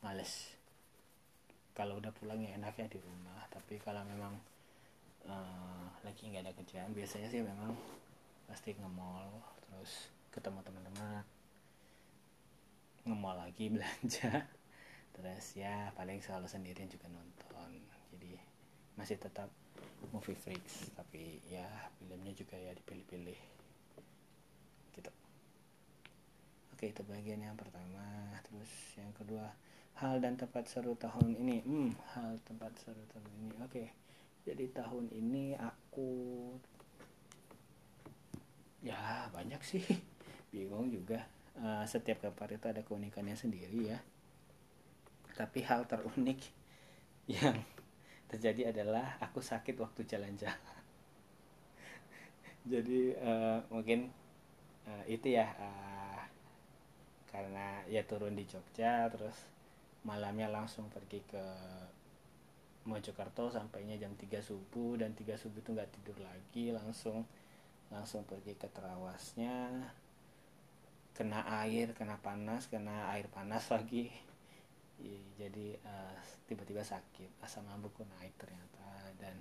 males 0.04 0.59
kalau 1.80 1.96
udah 1.96 2.12
pulang 2.12 2.44
ya 2.44 2.60
enaknya 2.60 2.92
di 2.92 3.00
rumah. 3.00 3.48
Tapi 3.48 3.80
kalau 3.80 4.04
memang 4.04 4.36
uh, 5.24 5.88
lagi 6.04 6.28
nggak 6.28 6.44
ada 6.44 6.52
kerjaan 6.52 6.92
biasanya 6.92 7.32
sih 7.32 7.40
memang 7.40 7.72
pasti 8.52 8.76
nge-mall 8.76 9.40
terus 9.64 10.12
ketemu 10.28 10.60
teman-teman 10.60 11.24
nge-mall 13.08 13.40
lagi 13.40 13.70
belanja. 13.74 14.44
Terus 15.16 15.46
ya 15.56 15.96
paling 15.96 16.20
selalu 16.20 16.52
sendirian 16.52 16.92
juga 16.92 17.08
nonton. 17.08 17.72
Jadi 18.12 18.36
masih 19.00 19.16
tetap 19.16 19.48
movie 20.12 20.36
freaks 20.36 20.92
tapi 21.00 21.40
ya 21.48 21.64
filmnya 21.96 22.36
juga 22.36 22.60
ya 22.60 22.76
dipilih-pilih. 22.76 23.40
Gitu. 25.00 25.12
Oke 26.76 26.92
itu 26.92 27.08
bagian 27.08 27.40
yang 27.40 27.56
pertama. 27.56 28.36
Terus 28.44 29.00
yang 29.00 29.16
kedua 29.16 29.48
hal 29.98 30.22
dan 30.22 30.38
tempat 30.38 30.70
seru 30.70 30.94
tahun 30.94 31.34
ini. 31.34 31.58
Hmm 31.66 31.90
hal 32.14 32.38
tempat 32.46 32.78
seru 32.78 33.02
tahun 33.10 33.30
ini. 33.42 33.56
Oke 33.66 33.86
jadi 34.50 34.66
tahun 34.72 35.14
ini 35.14 35.54
aku 35.60 36.10
ya 38.82 39.30
banyak 39.30 39.62
sih. 39.62 39.86
Bingung 40.54 40.90
juga. 40.90 41.28
Uh, 41.60 41.84
setiap 41.84 42.24
kapal 42.24 42.50
itu 42.50 42.66
ada 42.66 42.82
keunikannya 42.82 43.38
sendiri 43.38 43.94
ya. 43.94 44.00
Tapi 45.38 45.62
hal 45.70 45.86
terunik 45.86 46.42
yang 47.30 47.62
terjadi 48.26 48.74
adalah 48.74 49.22
aku 49.22 49.38
sakit 49.38 49.78
waktu 49.78 50.08
jalan-jalan. 50.10 50.82
Jadi 52.74 53.14
uh, 53.22 53.62
mungkin 53.70 54.10
uh, 54.90 55.04
itu 55.06 55.38
ya 55.38 55.46
uh, 55.62 56.26
karena 57.30 57.86
ya 57.86 58.02
turun 58.02 58.34
di 58.34 58.50
Jogja 58.50 59.06
terus 59.14 59.38
malamnya 60.08 60.48
langsung 60.48 60.88
pergi 60.88 61.20
ke 61.28 61.44
Mojokerto 62.88 63.52
sampainya 63.52 64.00
jam 64.00 64.16
3 64.16 64.40
subuh 64.40 64.98
dan 64.98 65.12
3 65.14 65.36
subuh 65.36 65.60
itu 65.60 65.70
nggak 65.76 65.92
tidur 66.00 66.18
lagi 66.24 66.72
langsung 66.72 67.28
langsung 67.92 68.24
pergi 68.24 68.56
ke 68.56 68.70
terawasnya 68.72 69.90
kena 71.14 71.44
air 71.66 71.92
kena 71.92 72.16
panas 72.24 72.72
kena 72.72 73.12
air 73.12 73.28
panas 73.28 73.68
lagi. 73.76 74.08
Jadi 75.40 75.80
uh, 75.80 76.20
tiba-tiba 76.48 76.84
sakit 76.84 77.40
asam 77.44 77.64
lambungku 77.68 78.04
naik 78.20 78.36
ternyata 78.36 79.16
dan 79.20 79.36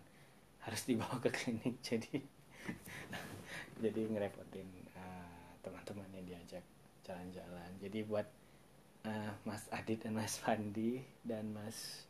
harus 0.63 0.83
dibawa 0.87 1.19
ke 1.19 1.31
klinik. 1.31 1.79
Jadi 1.89 2.39
jadi 3.83 4.01
ngerepotin 4.11 4.69
uh, 4.97 5.57
teman-teman 5.65 6.09
yang 6.13 6.25
diajak 6.27 6.65
jalan-jalan. 7.05 7.71
Jadi 7.81 8.05
buat 8.05 8.27
uh, 9.07 9.33
Mas 9.47 9.69
Adit 9.71 10.03
dan 10.03 10.17
Mas 10.17 10.41
Fandi 10.41 11.05
dan 11.23 11.53
Mas 11.55 12.09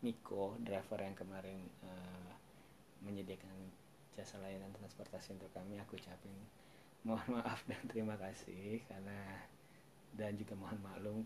Niko 0.00 0.56
driver 0.62 1.02
yang 1.02 1.16
kemarin 1.18 1.60
uh, 1.82 2.30
menyediakan 3.02 3.52
jasa 4.16 4.40
layanan 4.40 4.72
transportasi 4.72 5.36
untuk 5.36 5.52
kami 5.52 5.76
aku 5.76 6.00
ucapin 6.00 6.32
mohon 7.06 7.38
maaf 7.38 7.60
dan 7.68 7.80
terima 7.86 8.16
kasih 8.16 8.80
karena 8.88 9.46
dan 10.16 10.32
juga 10.34 10.56
mohon 10.56 10.80
maklum 10.80 11.18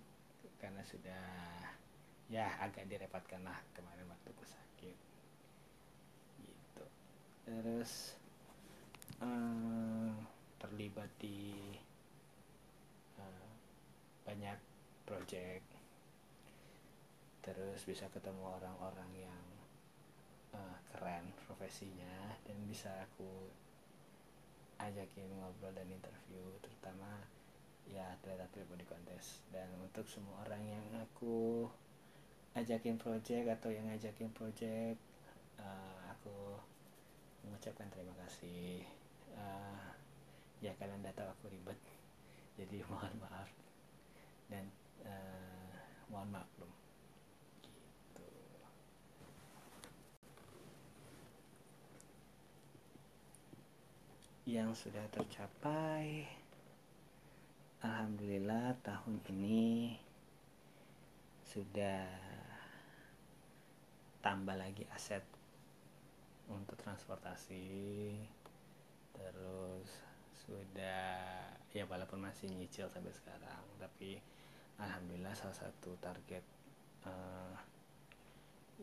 karena 0.60 0.82
sudah 0.84 1.24
ya 2.30 2.46
agak 2.62 2.86
direpotkan 2.86 3.42
lah 3.42 3.58
kemarin 3.74 4.06
waktu 4.06 4.28
aku 4.30 4.44
sakit. 4.46 4.96
Gitu. 6.46 6.84
Terus 7.48 8.14
uh, 9.18 10.14
terlibat 10.62 11.10
di 11.18 11.56
uh, 13.18 13.50
banyak 14.22 14.69
project. 15.10 15.66
Terus 17.42 17.82
bisa 17.82 18.06
ketemu 18.14 18.46
orang-orang 18.46 19.10
yang 19.26 19.44
uh, 20.54 20.78
keren 20.94 21.34
profesinya 21.42 22.38
dan 22.46 22.54
bisa 22.70 22.94
aku 23.10 23.50
ajakin 24.78 25.28
ngobrol 25.42 25.74
dan 25.74 25.90
interview 25.90 26.40
terutama 26.62 27.26
ya 27.90 28.06
atlet-atlet 28.14 28.62
body 28.70 28.86
contest. 28.86 29.42
Dan 29.50 29.66
untuk 29.82 30.06
semua 30.06 30.46
orang 30.46 30.62
yang 30.62 30.86
aku 31.02 31.66
ajakin 32.54 32.94
project 32.94 33.50
atau 33.50 33.74
yang 33.74 33.90
ngajakin 33.90 34.30
project 34.30 34.98
uh, 35.58 35.98
aku 36.14 36.54
mengucapkan 37.42 37.90
terima 37.90 38.14
kasih. 38.22 38.86
Uh, 39.34 39.90
ya 40.62 40.70
kalian 40.78 41.02
udah 41.02 41.14
tahu 41.18 41.28
aku 41.34 41.44
ribet 41.50 41.80
jadi 42.54 42.84
mohon 42.88 43.14
maaf. 43.18 43.50
Dan 44.46 44.70
uh, 45.06 45.70
mohon 46.10 46.28
maklum 46.34 46.72
gitu. 48.12 48.24
Yang 54.48 54.88
sudah 54.88 55.06
tercapai 55.14 56.26
Alhamdulillah 57.80 58.76
tahun 58.84 59.24
ini 59.32 59.96
sudah 61.48 62.04
tambah 64.20 64.52
lagi 64.52 64.84
aset 64.92 65.24
untuk 66.44 66.76
transportasi. 66.76 68.20
Terus 69.16 69.88
sudah 70.44 71.40
ya 71.70 71.86
walaupun 71.86 72.20
masih 72.20 72.50
nyicil 72.50 72.90
sampai 72.90 73.14
sekarang 73.14 73.62
tapi 73.78 74.18
alhamdulillah 74.80 75.36
salah 75.36 75.56
satu 75.56 75.92
target 76.00 76.44
uh, 77.04 77.54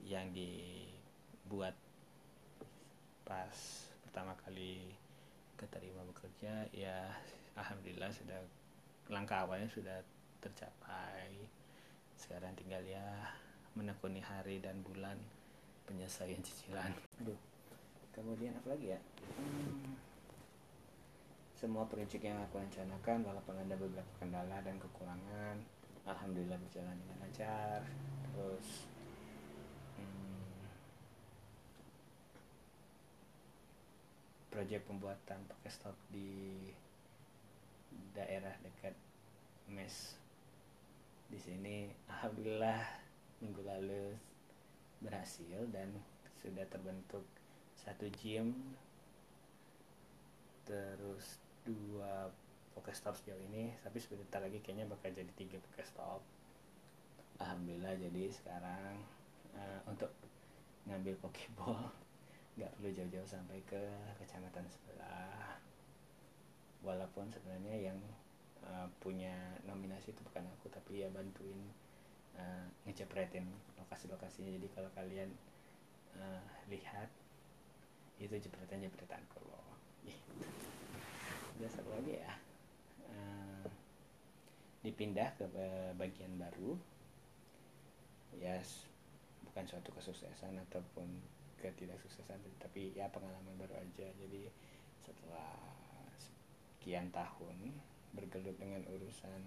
yang 0.05 0.29
dibuat 0.31 1.73
pas 3.25 3.57
pertama 4.05 4.37
kali 4.45 4.93
keterima 5.57 6.05
bekerja 6.05 6.69
ya 6.71 7.11
alhamdulillah 7.57 8.13
sudah 8.13 8.39
langkah 9.09 9.43
awalnya 9.43 9.67
sudah 9.67 9.99
tercapai. 10.39 11.49
Sekarang 12.17 12.53
tinggal 12.53 12.81
ya 12.85 13.03
menekuni 13.73 14.21
hari 14.21 14.61
dan 14.61 14.81
bulan 14.85 15.17
penyelesaian 15.89 16.41
cicilan. 16.45 16.93
Aduh 17.21 17.37
kemudian 18.17 18.49
apa 18.57 18.73
lagi 18.73 18.97
ya? 18.97 18.99
Hmm, 19.37 19.93
semua 21.53 21.85
proyek 21.85 22.17
yang 22.25 22.41
aku 22.41 22.57
rencanakan 22.57 23.21
walaupun 23.21 23.53
ada 23.61 23.77
beberapa 23.77 24.11
kendala 24.17 24.57
dan 24.65 24.81
kekurangan 24.81 25.76
alhamdulillah 26.07 26.55
berjalan 26.55 26.95
dengan 26.95 27.17
lancar. 27.19 27.83
Terus 28.23 28.67
hmm, 29.99 30.59
proyek 34.49 34.81
pembuatan 34.87 35.43
pakai 35.45 35.69
stop 35.69 35.97
di 36.09 36.71
daerah 38.15 38.55
dekat 38.63 38.95
mes 39.67 40.15
di 41.27 41.35
sini 41.35 41.91
alhamdulillah 42.07 43.03
minggu 43.43 43.61
lalu 43.67 44.15
berhasil 45.03 45.67
dan 45.75 45.91
sudah 46.39 46.63
terbentuk 46.71 47.27
satu 47.75 48.07
gym. 48.15 48.55
Terus 50.63 51.39
dua 51.63 52.31
Pokestop 52.77 53.17
sejauh 53.17 53.41
ini 53.49 53.73
tapi 53.81 53.97
sebentar 53.97 54.37
lagi 54.37 54.61
kayaknya 54.61 54.85
bakal 54.85 55.09
jadi 55.09 55.33
tiga 55.33 55.57
Pokestop 55.57 56.21
Alhamdulillah 57.37 57.93
jadi 57.97 58.33
sekarang 58.33 58.97
uh, 59.53 59.79
untuk 59.89 60.09
ngambil 60.89 61.13
Pokeball 61.21 61.89
nggak 62.57 62.73
perlu 62.73 62.89
jauh-jauh 62.89 63.29
sampai 63.29 63.61
ke 63.69 63.77
kecamatan 64.17 64.65
sebelah. 64.65 65.61
Walaupun 66.81 67.29
sebenarnya 67.29 67.93
yang 67.93 67.99
uh, 68.65 68.89
punya 68.97 69.33
nominasi 69.69 70.09
itu 70.09 70.21
bukan 70.25 70.49
aku 70.57 70.73
tapi 70.73 71.05
ya 71.05 71.09
bantuin 71.13 71.61
uh, 72.33 72.65
ngejepretin 72.89 73.45
lokasi-lokasinya 73.77 74.49
jadi 74.57 74.67
kalau 74.73 74.89
kalian 74.97 75.29
uh, 76.17 76.41
lihat 76.73 77.13
itu 78.17 78.33
jepretan-jepretan 78.33 79.21
kalau 79.29 79.61
gitu. 80.09 80.49
udah 81.61 81.69
satu 81.69 81.93
lagi 81.93 82.17
ya 82.25 82.33
dipindah 84.87 85.35
ke 85.35 85.43
bagian 85.99 86.31
baru. 86.39 86.79
Ya 88.39 88.55
bukan 89.43 89.67
suatu 89.67 89.91
kesuksesan 89.91 90.55
ataupun 90.71 91.11
ketidaksuksesan 91.59 92.39
tapi 92.61 92.95
ya 92.95 93.11
pengalaman 93.11 93.59
baru 93.59 93.75
aja. 93.83 94.07
Jadi 94.15 94.47
setelah 95.03 95.59
sekian 96.15 97.11
tahun 97.11 97.75
bergelut 98.15 98.55
dengan 98.55 98.85
urusan 98.87 99.41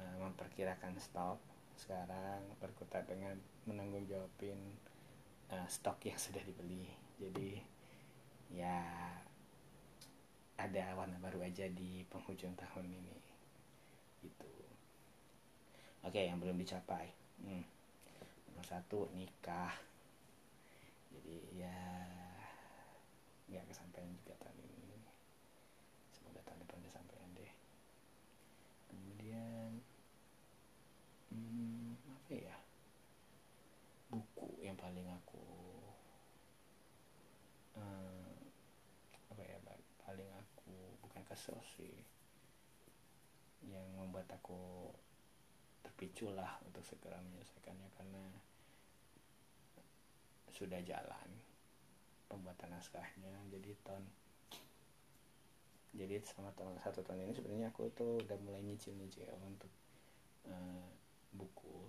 uh, 0.00 0.16
memperkirakan 0.24 0.96
stok 0.96 1.36
sekarang 1.74 2.40
berkutat 2.62 3.04
dengan 3.04 3.36
menanggung 3.66 4.06
jawabin 4.08 4.56
uh, 5.52 5.68
stok 5.68 6.08
yang 6.08 6.16
sudah 6.16 6.40
dibeli. 6.40 6.88
Jadi 7.20 7.60
ya 8.54 8.80
ada 10.54 10.84
warna 10.94 11.18
baru 11.18 11.42
aja 11.42 11.66
di 11.68 12.06
penghujung 12.08 12.54
tahun 12.54 12.86
ini. 12.86 13.18
Gitu 14.22 14.53
oke 16.04 16.20
yang 16.20 16.38
belum 16.38 16.60
dicapai. 16.60 17.08
Hmm. 17.40 17.64
nomor 18.52 18.64
satu 18.64 19.10
nikah. 19.16 19.74
Jadi 21.10 21.58
ya 21.58 21.80
nggak 23.50 23.66
kesampaian 23.66 24.12
juga 24.22 24.38
tahun 24.38 24.58
ini. 24.62 24.98
Semoga 26.14 26.40
tahun 26.46 26.62
depan 26.62 26.80
kesampaian 26.86 27.28
deh. 27.34 27.52
Kemudian 28.86 29.82
hmm, 31.34 31.98
apa 32.20 32.32
ya? 32.36 32.56
Buku 34.12 34.62
yang 34.62 34.78
paling 34.78 35.10
aku 35.10 35.42
hmm, 37.74 38.34
apa 39.34 39.42
ya 39.42 39.58
paling 40.06 40.30
aku 40.30 40.94
bukan 41.02 41.22
kesel 41.26 41.58
sih 41.74 41.94
yang 43.66 43.82
membuat 43.98 44.28
aku 44.30 44.93
terpicu 45.94 46.26
lah 46.34 46.58
untuk 46.66 46.82
segera 46.82 47.22
menyelesaikannya 47.22 47.86
karena 47.94 48.26
sudah 50.50 50.82
jalan 50.82 51.30
pembuatan 52.26 52.74
naskahnya. 52.74 53.30
Jadi 53.54 53.78
tahun 53.86 54.02
jadi 55.94 56.18
selama 56.26 56.50
tahun 56.58 56.74
satu 56.82 57.06
tahun 57.06 57.30
ini 57.30 57.32
sebenarnya 57.38 57.70
aku 57.70 57.86
tuh 57.94 58.18
udah 58.26 58.34
mulai 58.42 58.66
nyicil 58.66 58.98
nyicil 58.98 59.30
untuk 59.46 59.70
uh, 60.50 60.90
buku 61.30 61.86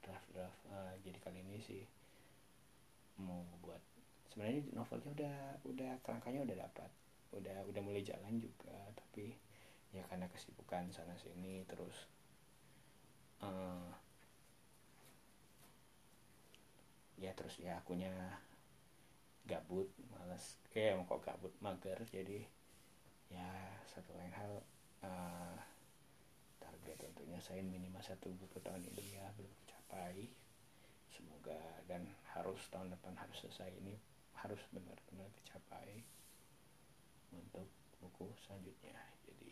draft 0.00 0.24
draft 0.32 0.56
uh, 0.72 0.96
jadi 1.04 1.20
kali 1.20 1.44
ini 1.44 1.60
sih 1.60 1.84
mau 3.20 3.44
buat 3.60 3.84
sebenarnya 4.32 4.64
novelnya 4.72 5.12
udah 5.12 5.36
udah 5.68 5.92
kerangkanya 6.00 6.48
udah 6.48 6.56
dapat 6.64 6.88
udah 7.36 7.68
udah 7.68 7.82
mulai 7.84 8.00
jalan 8.00 8.40
juga. 8.40 8.72
Tapi 8.96 9.36
ya 9.92 10.00
karena 10.08 10.24
kesibukan 10.32 10.88
sana 10.88 11.12
sini 11.20 11.68
terus 11.68 12.08
uh, 13.42 13.90
ya 17.18 17.34
terus 17.34 17.58
ya 17.58 17.78
akunya 17.82 18.12
gabut 19.48 19.90
males. 20.14 20.60
Eh 20.74 20.94
kok 20.94 21.24
gabut 21.24 21.54
mager 21.58 21.98
jadi 22.06 22.46
ya 23.28 23.48
satu 23.90 24.14
lain 24.16 24.32
hal 24.32 24.52
uh, 25.04 25.56
target 26.62 26.96
tentunya 27.02 27.40
saya 27.42 27.60
minimal 27.60 28.00
satu 28.00 28.30
buku 28.32 28.62
tahun 28.62 28.86
ini 28.94 29.18
ya 29.18 29.26
belum 29.34 29.52
tercapai. 29.66 30.30
Semoga 31.10 31.58
dan 31.90 32.06
harus 32.38 32.62
tahun 32.70 32.94
depan 32.94 33.18
harus 33.18 33.36
selesai 33.42 33.74
ini 33.74 33.98
harus 34.38 34.62
benar-benar 34.70 35.26
tercapai 35.42 36.06
untuk 37.34 37.66
buku 37.98 38.30
selanjutnya. 38.46 38.94
Jadi 39.26 39.50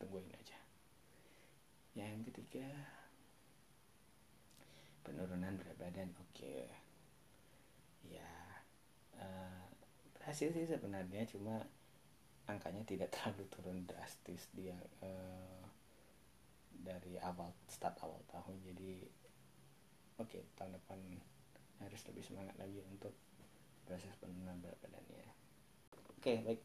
tungguin 0.00 0.32
aja. 0.32 0.56
Yang 1.92 2.32
ketiga 2.32 2.68
penurunan 5.02 5.58
berat 5.58 5.76
badan. 5.78 6.10
Oke. 6.18 6.30
Okay 6.34 6.82
ya 8.08 8.30
uh, 9.18 9.66
berhasil 10.18 10.50
sih 10.50 10.66
sebenarnya 10.66 11.22
cuma 11.30 11.62
angkanya 12.50 12.82
tidak 12.82 13.08
terlalu 13.14 13.44
turun 13.52 13.78
drastis 13.86 14.50
dia 14.50 14.74
uh, 15.04 15.62
dari 16.82 17.14
awal 17.22 17.54
start 17.70 17.94
awal 18.02 18.18
tahun. 18.26 18.58
Jadi 18.66 19.06
oke 20.18 20.26
okay, 20.26 20.42
tahun 20.58 20.74
depan 20.74 20.98
harus 21.82 22.00
lebih 22.10 22.22
semangat 22.26 22.54
lagi 22.58 22.82
untuk 22.90 23.14
proses 23.86 24.14
penurunan 24.18 24.58
berat 24.58 24.78
badannya. 24.82 25.26
Oke 26.18 26.18
okay, 26.18 26.36
baik. 26.42 26.62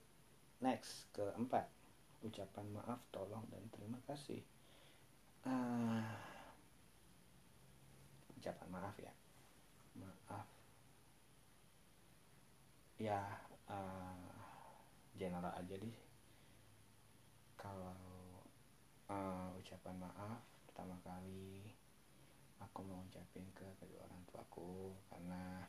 Next 0.61 1.09
keempat. 1.13 1.69
Ucapan 2.25 2.65
maaf 2.73 2.97
tolong 3.13 3.45
dan 3.53 3.61
terima 3.69 4.01
kasih. 4.09 4.41
Uh, 5.45 6.01
ucapan 8.37 8.67
maaf 8.69 8.95
ya. 9.01 9.13
Maaf. 9.97 10.47
Ya 13.01 13.19
uh, 13.69 14.37
general 15.17 15.53
aja 15.57 15.75
deh. 15.75 15.97
Kalau 17.57 17.97
uh, 19.09 19.49
ucapan 19.57 19.97
maaf 19.97 20.41
pertama 20.69 20.95
kali 21.01 21.73
aku 22.61 22.85
mau 22.85 23.01
ucapin 23.05 23.45
ke 23.53 23.65
kedua 23.81 24.05
orang 24.05 24.21
tuaku 24.29 24.93
karena 25.09 25.65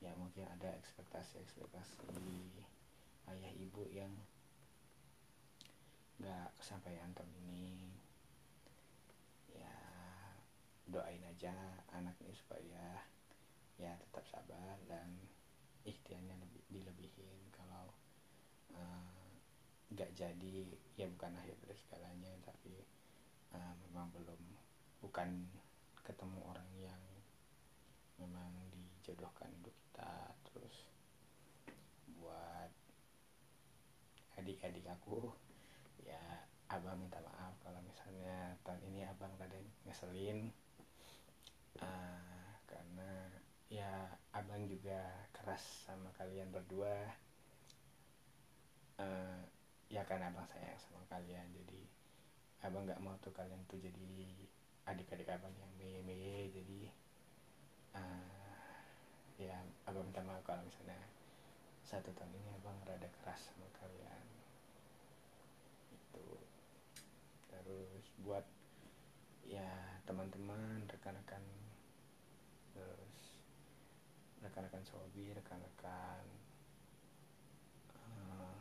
ya 0.00 0.14
mungkin 0.16 0.46
ada 0.48 0.72
ekspektasi-ekspektasi 0.80 2.08
ayah 3.30 3.52
ibu 3.58 3.84
yang 3.92 4.10
nggak 6.20 6.52
kesampaian 6.60 7.12
tahun 7.16 7.32
ini 7.48 7.99
doain 10.90 11.22
aja 11.24 11.54
anak 11.94 12.18
ini 12.20 12.34
supaya 12.34 13.02
ya 13.80 13.96
tetap 13.96 14.26
sabar 14.28 14.76
dan 14.84 15.08
ikhtiarnya 15.86 16.36
lebih 16.36 16.62
dilebihin. 16.68 17.40
Kalau 17.54 17.94
nggak 19.94 20.10
uh, 20.12 20.16
jadi 20.18 20.54
ya 20.98 21.06
bukan 21.08 21.32
akhir 21.38 21.56
dari 21.64 21.78
segalanya 21.78 22.32
tapi 22.44 22.74
uh, 23.56 23.74
memang 23.88 24.10
belum 24.12 24.42
bukan 25.00 25.48
ketemu 26.04 26.38
orang 26.44 26.70
yang 26.76 27.02
memang 28.20 28.52
dijodohkan 28.74 29.48
untuk 29.62 29.72
kita. 29.72 30.34
Terus 30.50 30.76
buat 32.20 32.70
adik-adik 34.36 34.84
aku 34.88 35.32
ya 36.04 36.20
abang 36.70 36.96
minta 36.96 37.18
maaf 37.20 37.58
kalau 37.60 37.82
misalnya 37.82 38.54
tahun 38.62 38.80
ini 38.88 39.02
abang 39.04 39.34
rada 39.36 39.58
ngeselin 39.84 40.54
uh, 41.82 42.50
karena 42.64 43.26
ya 43.70 44.18
abang 44.34 44.66
juga 44.66 44.98
keras 45.30 45.86
sama 45.86 46.10
kalian 46.18 46.50
berdua. 46.50 47.14
Uh, 49.00 49.40
ya 49.88 50.04
kan 50.04 50.20
abang 50.20 50.44
sayang 50.44 50.76
sama 50.76 51.00
kalian 51.08 51.48
jadi 51.56 51.82
abang 52.60 52.84
nggak 52.84 53.00
mau 53.00 53.16
tuh 53.24 53.32
kalian 53.32 53.64
tuh 53.64 53.80
jadi 53.80 54.28
adik-adik 54.84 55.26
abang 55.32 55.50
yang 55.56 55.72
meye 55.80 56.04
meye 56.04 56.52
jadi 56.52 56.80
uh, 57.96 58.76
ya 59.40 59.56
abang 59.88 60.04
minta 60.04 60.20
maaf 60.20 60.44
kalau 60.44 60.60
misalnya 60.60 61.00
satu 61.80 62.12
tahun 62.14 62.36
ini 62.36 62.50
abang 62.60 62.76
rada 62.84 63.08
keras 63.18 63.50
sama 63.50 63.66
kalian. 63.80 64.24
Itu 65.90 66.26
terus 67.50 68.04
buat 68.22 68.44
ya 69.48 69.66
teman-teman 70.06 70.86
rekan-rekan 70.86 71.42
rekan-rekan 74.60 74.84
sobi 74.84 75.32
rekan-rekan 75.32 76.20
uh, 77.96 78.60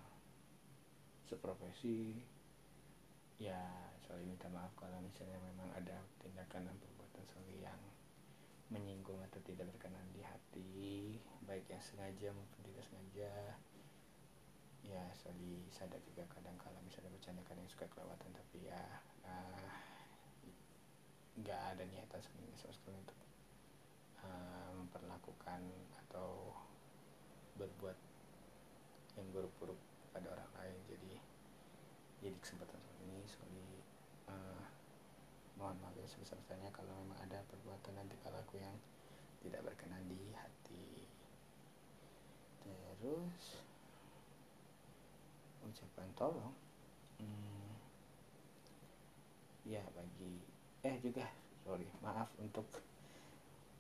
seprofesi 1.27 2.15
ya 3.35 3.59
sorry 4.07 4.23
minta 4.23 4.47
maaf 4.47 4.71
kalau 4.79 5.03
misalnya 5.03 5.43
memang 5.43 5.67
ada 5.75 5.99
tindakan 6.23 6.71
dan 6.71 6.75
perbuatan 6.79 7.27
sorry 7.27 7.59
yang 7.59 7.75
menyinggung 8.71 9.19
atau 9.27 9.43
tidak 9.43 9.67
berkenan 9.75 10.07
di 10.15 10.23
hati 10.23 11.19
baik 11.43 11.67
yang 11.67 11.83
sengaja 11.83 12.31
maupun 12.31 12.63
tidak 12.63 12.87
sengaja. 12.87 13.59
Ya 14.87 15.03
sorry 15.19 15.67
sadar 15.75 15.99
juga 16.07 16.23
kadang 16.31 16.55
kalau 16.55 16.79
misalnya 16.87 17.11
bercanda 17.11 17.43
kadang 17.43 17.67
suka 17.67 17.91
kelewatan 17.91 18.31
tapi 18.31 18.71
ya 18.71 18.79
nggak 21.43 21.59
uh, 21.59 21.71
ada 21.75 21.83
niatan 21.91 22.23
sebenarnya 22.23 22.55
sama 22.63 22.95
untuk 23.03 23.17
memperlakukan 24.89 25.61
atau 26.01 26.57
berbuat 27.61 27.93
yang 29.21 29.29
buruk-buruk 29.29 29.77
pada 30.09 30.33
orang 30.33 30.49
lain. 30.57 30.77
Jadi 30.89 31.13
jadi 32.25 32.37
kesempatan 32.41 32.81
ini 33.05 33.21
sorry 33.29 33.69
uh, 34.33 34.65
mohon 35.61 35.77
maaf 35.85 35.93
ya 35.93 36.09
sebesar-besarnya 36.09 36.73
kalau 36.73 36.89
memang 37.05 37.21
ada 37.21 37.45
perbuatan 37.53 37.93
nanti 38.01 38.17
kalau 38.25 38.41
aku 38.41 38.57
yang 38.57 38.73
tidak 39.45 39.61
berkenan 39.61 40.01
di 40.09 40.33
hati. 40.33 41.05
Terus 42.65 43.61
ucapan 45.63 46.09
tolong 46.17 46.55
hmm, 47.21 47.71
ya 49.69 49.85
bagi 49.93 50.41
eh 50.81 50.97
juga 50.97 51.29
sorry 51.61 51.85
maaf 52.01 52.33
untuk 52.41 52.65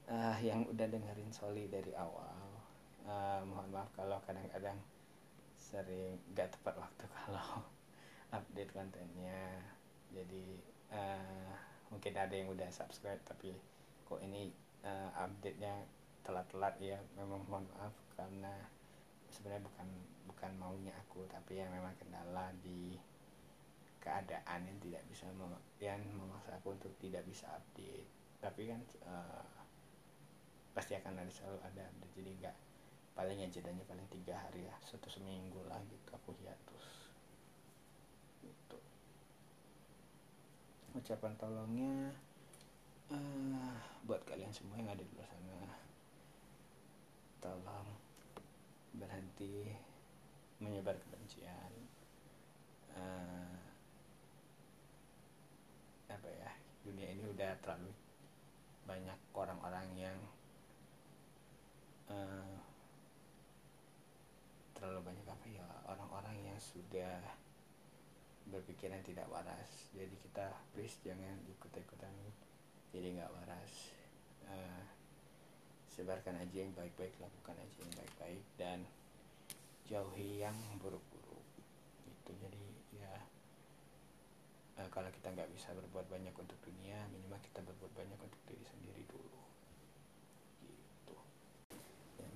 uh, 0.09 0.37
yang 0.41 0.65
udah 0.65 0.89
dengerin 0.89 1.31
Soli 1.31 1.69
dari 1.69 1.93
awal 1.93 2.49
uh, 3.05 3.41
mohon 3.45 3.69
maaf 3.69 3.89
kalau 3.93 4.17
kadang-kadang 4.25 4.77
sering 5.57 6.17
gak 6.33 6.49
tepat 6.53 6.75
waktu 6.81 7.05
kalau 7.17 7.63
update 8.33 8.73
kontennya. 8.73 9.61
Jadi 10.09 10.57
uh, 10.93 11.53
mungkin 11.93 12.13
ada 12.17 12.33
yang 12.33 12.49
udah 12.49 12.69
subscribe 12.69 13.21
tapi 13.25 13.53
kok 14.05 14.21
ini 14.21 14.49
uh, 14.85 15.09
update-nya 15.13 15.85
telat-telat 16.25 16.77
ya 16.81 16.97
memang 17.17 17.41
mohon 17.49 17.65
maaf 17.77 17.93
karena 18.13 18.53
sebenarnya 19.29 19.65
bukan 19.65 19.87
bukan 20.29 20.51
maunya 20.57 20.93
aku 21.05 21.25
tapi 21.29 21.61
ya 21.61 21.65
memang 21.69 21.93
kendala 21.97 22.53
di 22.61 22.97
keadaan 24.01 24.65
yang 24.65 24.77
tidak 24.81 25.03
bisa 25.11 25.27
mem 25.35 25.53
yang 25.77 25.99
memaksa 26.15 26.57
aku 26.57 26.73
untuk 26.73 26.93
tidak 26.97 27.21
bisa 27.29 27.49
update. 27.53 28.07
Tapi 28.39 28.71
kan 28.71 28.79
uh, 29.05 29.58
pasti 30.79 30.95
akan 30.95 31.19
ada 31.19 31.27
selalu 31.27 31.59
ada 31.67 31.83
jadi 32.15 32.31
enggak 32.39 32.55
paling 33.11 33.35
ya 33.35 33.51
jedanya 33.51 33.83
paling 33.83 34.07
tiga 34.15 34.31
hari 34.39 34.63
ya 34.63 34.71
satu 34.87 35.11
seminggu 35.11 35.59
lah 35.67 35.75
gitu 35.91 36.07
aku 36.15 36.31
hiatus 36.39 37.11
gitu. 38.39 38.79
Ucapan 40.95 41.35
tolongnya 41.35 42.15
uh, 43.11 43.75
buat 44.07 44.23
kalian 44.23 44.55
semua 44.55 44.79
yang 44.79 44.87
ada 44.87 45.03
di 45.03 45.11
luar 45.19 45.27
sana. 45.27 45.67
Tolong 47.43 47.87
berhenti 48.95 49.75
menyebar 50.63 50.95
kebencian. 50.95 51.75
Uh, 52.95 53.59
apa 56.07 56.29
ya 56.39 56.55
dunia 56.87 57.11
ini 57.11 57.27
udah 57.35 57.51
terlalu 57.59 57.91
banyak 58.87 59.19
orang-orang 59.35 59.87
yang 59.99 60.17
terlalu 64.75 65.11
banyak 65.11 65.27
apa 65.27 65.45
ya 65.51 65.67
orang-orang 65.85 66.37
yang 66.39 66.59
sudah 66.59 67.19
berpikiran 68.49 69.03
tidak 69.05 69.27
waras. 69.29 69.91
Jadi 69.93 70.15
kita 70.23 70.55
please 70.73 70.97
jangan 71.03 71.37
ikut-ikutan 71.45 72.13
jadi 72.89 73.19
nggak 73.19 73.33
waras. 73.35 73.73
Uh, 74.49 74.83
sebarkan 75.93 76.39
aja 76.39 76.63
yang 76.63 76.73
baik-baik 76.73 77.13
lakukan 77.19 77.59
aja 77.59 77.77
yang 77.77 77.93
baik-baik 77.93 78.43
dan 78.55 78.79
jauhi 79.85 80.41
yang 80.41 80.55
buruk-buruk. 80.81 81.45
Itu 82.07 82.31
jadi 82.39 82.65
ya 82.97 83.13
uh, 84.79 84.89
kalau 84.89 85.11
kita 85.11 85.27
nggak 85.35 85.51
bisa 85.51 85.75
berbuat 85.75 86.07
banyak 86.07 86.33
untuk 86.33 86.55
dunia 86.63 87.03
minimal 87.11 87.39
kita 87.43 87.59
berbuat 87.61 87.93
banyak 87.93 88.19
untuk 88.19 88.41
diri 88.47 88.63
sendiri 88.63 89.03
dulu 89.11 89.39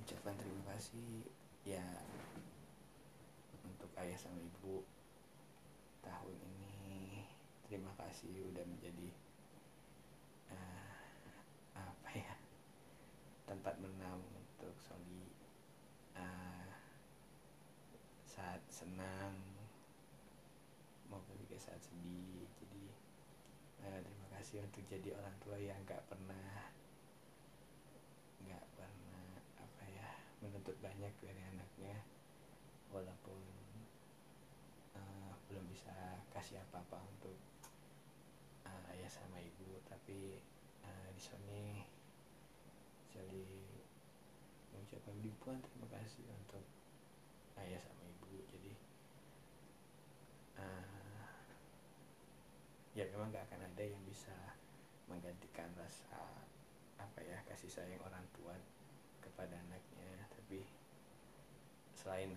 gitu 0.03 0.12
ya 0.23 0.31
ucapkan 0.31 0.39
terima 0.39 0.63
kasih 0.71 1.27
ya 1.67 1.83
untuk 3.67 3.91
ayah 3.99 4.15
sama 4.15 4.39
ibu 4.39 4.79
tahun 5.99 6.37
ini. 6.39 7.27
Terima 7.67 7.91
kasih 7.99 8.31
udah 8.55 8.63
menjadi 8.63 9.11
uh, 10.47 10.95
apa 11.75 12.09
ya 12.15 12.39
tempat 13.51 13.75
menam 13.83 14.23
untuk 14.31 14.71
Soli 14.79 15.27
uh, 16.15 16.71
saat 18.23 18.63
senang 18.71 19.35
maupun 21.11 21.35
juga 21.35 21.59
saat 21.59 21.83
sedih. 21.83 22.47
Jadi 22.63 22.83
uh, 23.83 23.99
terima 23.99 24.27
kasih 24.39 24.63
untuk 24.63 24.87
jadi 24.87 25.19
orang 25.19 25.35
tua 25.43 25.59
yang 25.59 25.83
nggak 25.83 26.07
pernah 26.07 26.71
nggak 28.47 28.65
pernah 28.79 29.27
apa 29.63 29.83
ya 29.87 30.13
menuntut 30.43 30.75
banyak 30.83 31.12
dari 31.23 31.41
anaknya 31.41 31.95
walaupun 32.91 33.39
belum 35.53 35.69
bisa 35.69 35.93
kasih 36.33 36.57
apa-apa 36.65 36.97
untuk 37.13 37.37
uh, 38.65 38.83
ayah 38.97 39.05
sama 39.05 39.37
ibu 39.37 39.77
tapi 39.85 40.41
uh, 40.81 41.09
di 41.13 41.21
sini 41.21 41.85
jadi 43.13 43.45
mengucapkan 44.73 45.13
ribuan 45.21 45.61
terima 45.61 45.87
kasih 45.93 46.25
untuk 46.33 46.65
ayah 47.61 47.77
sama 47.77 48.01
ibu. 48.01 48.41
Jadi 48.49 48.73
uh, 50.57 51.21
ya 52.97 53.05
memang 53.13 53.29
gak 53.29 53.45
akan 53.53 53.69
ada 53.69 53.83
yang 53.85 54.01
bisa 54.09 54.33
menggantikan 55.05 55.69
rasa 55.77 56.17
apa 56.97 57.19
ya 57.21 57.37
kasih 57.45 57.69
sayang 57.69 58.01
orang 58.01 58.25
tua 58.33 58.57
kepada 59.21 59.61
tapi 59.69 59.92
selain 62.03 62.35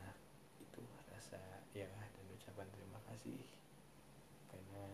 itu 0.62 0.82
rasa 1.10 1.42
ya 1.74 1.90
ucapan 2.56 2.70
terima 2.70 3.00
kasih. 3.10 3.42
Karena 4.46 4.86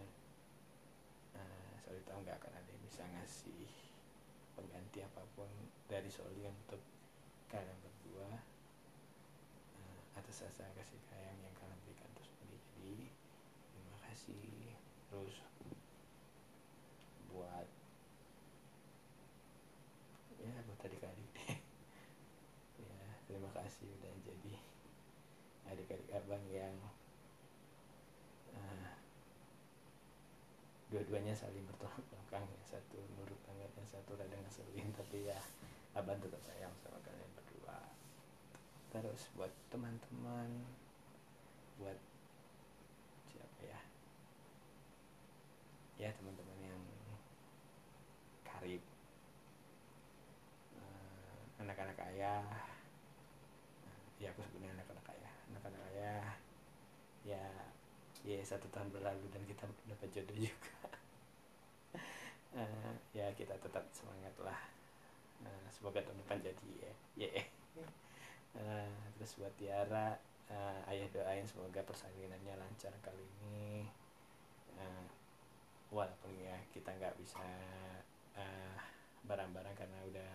uh, 1.36 1.72
Soli 1.84 2.00
tahu 2.08 2.24
nggak 2.24 2.40
akan 2.40 2.52
ada 2.56 2.70
yang 2.72 2.84
bisa 2.88 3.04
ngasih 3.12 3.68
pengganti 4.56 5.04
apa 5.04 5.22
pun 5.36 5.48
dari 5.84 6.08
Soli 6.08 6.40
untuk 6.48 6.80
kalian 7.52 7.76
berdua 7.84 8.40
uh, 9.76 10.00
atas 10.16 10.48
rasa 10.48 10.64
kasih 10.72 11.00
sayang 11.12 11.36
yang 11.44 11.54
kalian 11.60 11.76
berikan 11.84 12.08
terus 12.16 12.32
Soli 12.32 12.56
jadi 12.56 12.96
terima 13.70 13.98
kasih 14.08 14.72
terus 15.12 15.36
buat 17.28 17.68
ya 20.40 20.56
buat 20.66 20.80
adik-adik 20.82 21.60
ya 22.80 22.98
terima 23.30 23.52
kasih 23.54 23.86
udah 24.00 24.12
jadi 24.24 24.54
adik-adik 25.70 26.10
abang 26.16 26.44
yang 26.50 26.74
dua-duanya 31.02 31.34
saling 31.34 31.66
bertolak 31.66 31.98
belakang 32.14 32.46
yang 32.46 32.62
satu 32.62 32.94
nurut 33.18 33.34
banget 33.42 33.74
yang 33.74 33.88
satu 33.90 34.14
rada 34.14 34.38
ngeselin 34.38 34.86
tapi 34.94 35.26
ya 35.26 35.34
abang 35.98 36.14
tetap 36.22 36.38
sayang 36.46 36.70
sama 36.78 36.94
kalian 37.02 37.26
berdua. 37.34 37.74
Terus 38.94 39.26
buat 39.34 39.50
teman-teman 39.74 40.62
buat 41.82 41.98
siapa 43.34 43.62
ya? 43.66 43.80
Ya 45.98 46.14
teman-teman 46.14 46.58
yang 46.62 46.82
karib 48.46 48.86
anak-anak 51.58 51.98
ayah 52.14 52.46
ya 54.22 54.30
aku 54.30 54.46
sebenarnya 54.46 54.78
anak-anak 54.78 55.06
ayah 55.18 55.34
anak-anak 55.50 55.82
ayah 55.90 56.26
ya 57.26 57.46
ya 58.22 58.38
satu 58.52 58.68
tahun 58.68 58.92
berlalu 58.92 59.24
dan 59.32 59.42
kita 59.48 59.64
dapat 59.88 60.08
jodoh 60.12 60.36
juga. 60.36 60.72
Uh, 62.52 62.92
ya 63.18 63.32
kita 63.32 63.56
tetap 63.56 63.84
semangat 63.96 64.36
lah. 64.44 64.60
Uh, 65.40 65.66
semoga 65.72 66.04
tahun 66.04 66.20
depan 66.20 66.38
jadi 66.44 66.70
ya. 66.76 66.92
Yeah. 67.16 67.46
uh, 68.60 68.92
terus 69.16 69.40
buat 69.40 69.56
Tiara 69.56 70.20
uh, 70.52 70.90
ayah 70.92 71.08
doain 71.16 71.48
semoga 71.48 71.80
persalinannya 71.80 72.60
lancar 72.60 72.92
kali 73.00 73.24
ini. 73.24 73.88
Uh, 74.76 75.08
walaupun 75.88 76.32
ya 76.36 76.56
kita 76.72 76.92
nggak 76.92 77.16
bisa 77.20 77.44
uh, 78.36 78.76
barang-barang 79.24 79.76
karena 79.76 79.98
udah 80.08 80.32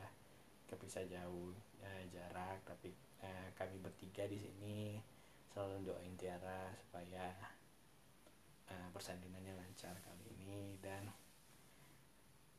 kepisah 0.69 1.05
jauh 1.05 1.53
uh, 1.81 2.03
jarak 2.09 2.61
tapi 2.65 2.93
uh, 3.21 3.49
kami 3.57 3.77
bertiga 3.81 4.25
di 4.25 4.37
sini 4.37 5.01
selalu 5.53 5.89
doain 5.89 6.13
Tiara 6.17 6.69
supaya 6.77 7.56
uh, 8.71 8.89
persandinannya 8.91 9.55
lancar 9.55 9.95
kali 10.03 10.25
ini 10.37 10.75
dan 10.83 11.07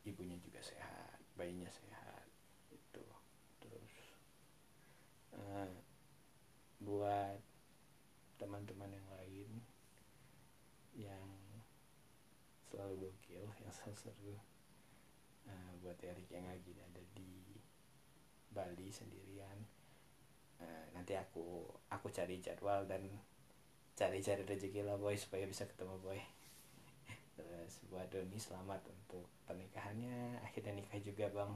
ibunya 0.04 0.40
juga 0.40 0.60
sehat 0.64 1.20
bayinya 1.36 1.68
sehat 1.68 2.26
itu 2.72 3.06
terus 3.60 3.94
uh, 5.36 5.70
buat 6.80 7.40
teman-teman 8.38 8.90
yang 8.94 9.08
lain 9.18 9.50
yang 10.98 11.28
selalu 12.68 13.08
gokil 13.08 13.44
yang 13.64 13.72
selalu 13.74 14.38
uh, 15.48 15.72
buat 15.84 15.98
Erik 16.04 16.30
yang 16.32 16.46
lagi 16.48 16.74
ada 16.78 17.02
di 17.12 17.58
Bali 18.48 18.88
sendirian 18.90 19.78
nanti 20.90 21.14
aku 21.14 21.62
aku 21.94 22.10
cari 22.10 22.42
jadwal 22.42 22.82
dan 22.82 23.06
cari-cari 23.98 24.46
rezeki 24.46 24.86
lah 24.86 24.94
boy 24.94 25.18
supaya 25.18 25.42
bisa 25.50 25.66
ketemu 25.66 25.98
boy. 25.98 26.22
Terus 27.34 27.82
buat 27.90 28.06
Doni 28.06 28.38
selamat 28.38 28.86
untuk 28.86 29.26
pernikahannya. 29.50 30.38
Akhirnya 30.46 30.78
nikah 30.78 31.02
juga 31.02 31.26
bang. 31.34 31.52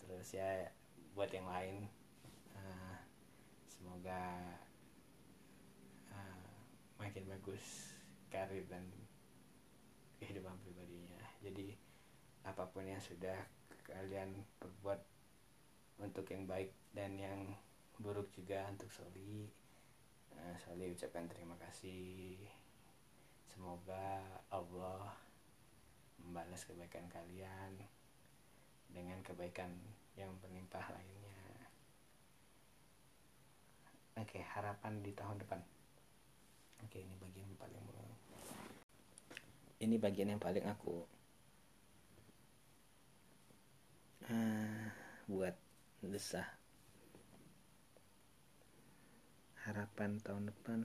Terus 0.00 0.28
ya 0.32 0.72
buat 1.12 1.28
yang 1.28 1.44
lain 1.44 1.84
uh, 2.56 2.96
semoga 3.68 4.24
uh, 6.16 6.48
makin 6.96 7.28
bagus 7.28 7.92
karir 8.32 8.64
dan 8.64 8.88
kehidupan 10.16 10.56
pribadinya. 10.64 11.20
Jadi 11.44 11.76
apa 12.48 12.64
pun 12.72 12.88
yang 12.88 13.04
sudah 13.04 13.36
kalian 13.84 14.32
perbuat 14.56 15.00
untuk 16.00 16.24
yang 16.32 16.48
baik 16.48 16.72
dan 16.96 17.20
yang 17.20 17.52
buruk 18.00 18.32
juga 18.32 18.64
untuk 18.72 18.88
Soli 18.88 19.63
uh, 20.40 20.56
Soli 20.62 20.90
ucapkan 20.90 21.28
terima 21.30 21.54
kasih. 21.60 22.38
Semoga 23.46 24.22
Allah 24.50 25.14
membalas 26.18 26.66
kebaikan 26.66 27.06
kalian 27.12 27.78
dengan 28.90 29.20
kebaikan 29.22 29.70
yang 30.18 30.34
berlimpah 30.42 30.86
lainnya. 30.90 31.42
Oke 34.18 34.42
harapan 34.42 35.02
di 35.02 35.14
tahun 35.14 35.38
depan. 35.42 35.60
Oke 36.82 37.02
ini 37.02 37.14
bagian 37.18 37.46
yang 37.46 37.58
paling 37.58 37.84
ini 39.84 40.00
bagian 40.00 40.32
yang 40.32 40.40
paling 40.40 40.64
aku 40.64 41.04
uh, 44.32 44.84
buat 45.28 45.52
desah 46.00 46.48
harapan 49.64 50.20
tahun 50.20 50.52
depan? 50.52 50.84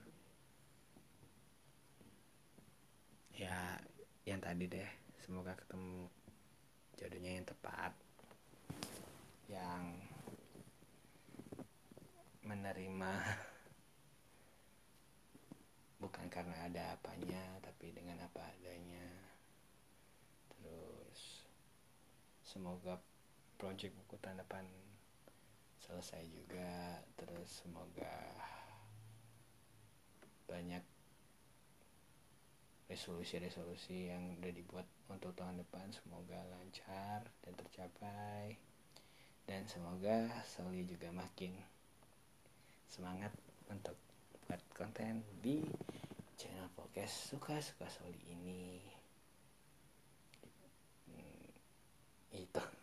Ya 3.35 3.75
yang 4.23 4.39
tadi 4.39 4.71
deh 4.71 4.87
semoga 5.19 5.51
ketemu 5.59 6.07
jodohnya 6.95 7.31
yang 7.35 7.47
tepat 7.47 7.91
yang 9.51 9.99
menerima. 12.47 13.13
Bukan 16.03 16.31
karena 16.31 16.55
ada 16.63 16.95
apanya 16.95 17.59
tapi 17.59 17.91
dengan 17.91 18.23
apa 18.23 18.47
adanya. 18.47 19.11
Terus 20.55 21.43
semoga 22.47 22.95
project 23.59 23.91
buku 23.99 24.15
tahun 24.23 24.39
depan 24.39 24.63
selesai 25.83 26.23
juga. 26.31 27.03
Terus 27.19 27.59
semoga 27.59 28.15
banyak 30.49 30.81
resolusi-resolusi 32.89 34.09
yang 34.09 34.41
udah 34.41 34.49
dibuat 34.49 34.87
untuk 35.13 35.37
tahun 35.37 35.61
depan. 35.61 35.93
Semoga 35.93 36.41
lancar 36.49 37.29
dan 37.45 37.53
tercapai. 37.53 38.57
Dan 39.45 39.69
semoga 39.69 40.29
Soli 40.45 40.85
juga 40.89 41.13
makin 41.13 41.53
semangat 42.89 43.33
untuk 43.69 43.97
buat 44.49 44.61
konten 44.73 45.21
di 45.45 45.61
channel 46.33 46.73
podcast 46.73 47.29
suka-suka 47.29 47.85
Soli 47.85 48.21
ini. 48.33 48.81
Hmm, 51.05 51.45
itu. 52.33 52.63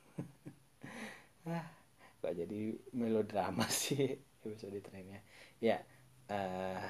Ah 1.47 1.87
kok 2.27 2.35
jadi 2.35 2.75
melodrama 2.91 3.63
sih 3.87 4.19
episode 4.43 4.83
trennya 4.83 5.23
ya 5.63 5.79
uh, 6.27 6.83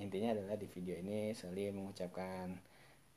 intinya 0.00 0.32
adalah 0.34 0.56
di 0.56 0.66
video 0.66 0.96
ini 0.96 1.36
Soli 1.36 1.68
mengucapkan 1.70 2.56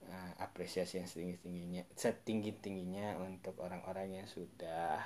uh, 0.08 0.32
apresiasi 0.44 1.00
yang 1.00 1.08
setinggi 1.08 1.38
tingginya 1.40 1.84
setinggi 1.96 2.52
tingginya 2.60 3.18
untuk 3.24 3.58
orang-orang 3.64 4.22
yang 4.22 4.28
sudah 4.28 5.00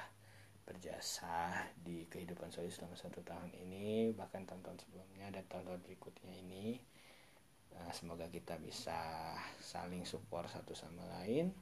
berjasa 0.67 1.63
di 1.79 2.03
kehidupan 2.11 2.51
Soli 2.51 2.67
selama 2.67 2.99
satu 2.99 3.23
tahun 3.23 3.55
ini 3.55 4.11
bahkan 4.11 4.43
tahun-tahun 4.43 4.83
sebelumnya 4.83 5.31
dan 5.31 5.47
tahun-tahun 5.47 5.79
berikutnya 5.87 6.33
ini. 6.43 6.83
Uh, 7.77 7.93
semoga 7.93 8.25
kita 8.27 8.57
bisa 8.57 8.97
saling 9.61 10.01
support 10.01 10.49
satu 10.49 10.73
sama 10.73 11.05
lain 11.19 11.53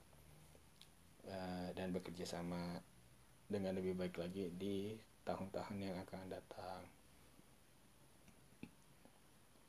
uh, 1.27 1.69
dan 1.75 1.91
bekerja 1.91 2.23
sama 2.23 2.79
dengan 3.45 3.75
lebih 3.75 3.93
baik 3.99 4.15
lagi 4.17 4.47
di 4.53 4.95
tahun-tahun 5.25 5.77
yang 5.81 5.97
akan 6.05 6.29
datang 6.29 6.94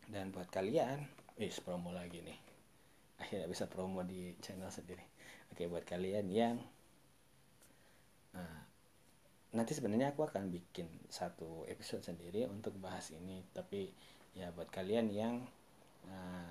dan 0.07 0.31
buat 0.31 0.47
kalian 0.51 1.03
wis 1.37 1.59
promo 1.61 1.90
lagi 1.92 2.23
nih. 2.23 2.38
Akhirnya 3.21 3.49
bisa 3.49 3.66
promo 3.66 4.05
di 4.07 4.33
channel 4.40 4.71
sendiri. 4.71 5.03
Oke 5.53 5.66
buat 5.66 5.85
kalian 5.87 6.27
yang 6.31 6.57
uh, 8.37 8.61
nanti 9.57 9.73
sebenarnya 9.73 10.12
aku 10.12 10.27
akan 10.27 10.53
bikin 10.53 10.87
satu 11.09 11.64
episode 11.66 12.05
sendiri 12.05 12.47
untuk 12.47 12.77
bahas 12.79 13.11
ini. 13.12 13.42
Tapi 13.51 13.90
ya 14.37 14.53
buat 14.53 14.69
kalian 14.71 15.11
yang 15.11 15.35
uh, 16.07 16.51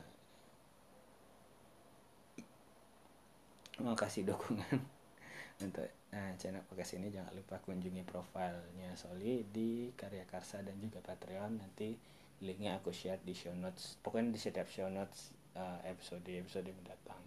mau 3.83 3.95
kasih 3.95 4.23
dukungan 4.23 4.79
untuk 5.65 5.87
uh, 6.15 6.31
channel 6.39 6.63
podcast 6.67 6.95
ini 6.95 7.11
jangan 7.11 7.31
lupa 7.35 7.59
kunjungi 7.63 8.03
profilnya 8.07 8.95
Soli 8.95 9.43
di 9.47 9.91
Karya 9.95 10.23
Karsa 10.27 10.63
dan 10.63 10.75
juga 10.79 10.99
Patreon. 10.99 11.61
Nanti 11.61 12.14
linknya 12.43 12.79
aku 12.79 12.91
share 12.91 13.21
di 13.23 13.31
show 13.31 13.53
notes. 13.55 13.95
Pokoknya 14.03 14.35
di 14.35 14.39
setiap 14.41 14.67
show 14.67 14.87
notes 14.91 15.31
uh, 15.55 15.79
episode 15.87 16.27
episode 16.27 16.67
mendatang 16.67 17.21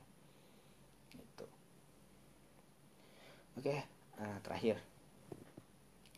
itu 1.17 1.47
oke 3.57 3.65
okay, 3.65 3.81
uh, 4.21 4.39
terakhir. 4.45 4.77